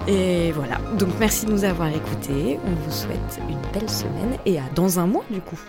[0.09, 4.59] et voilà, donc merci de nous avoir écoutés, on vous souhaite une belle semaine et
[4.59, 5.59] à dans un mois du coup.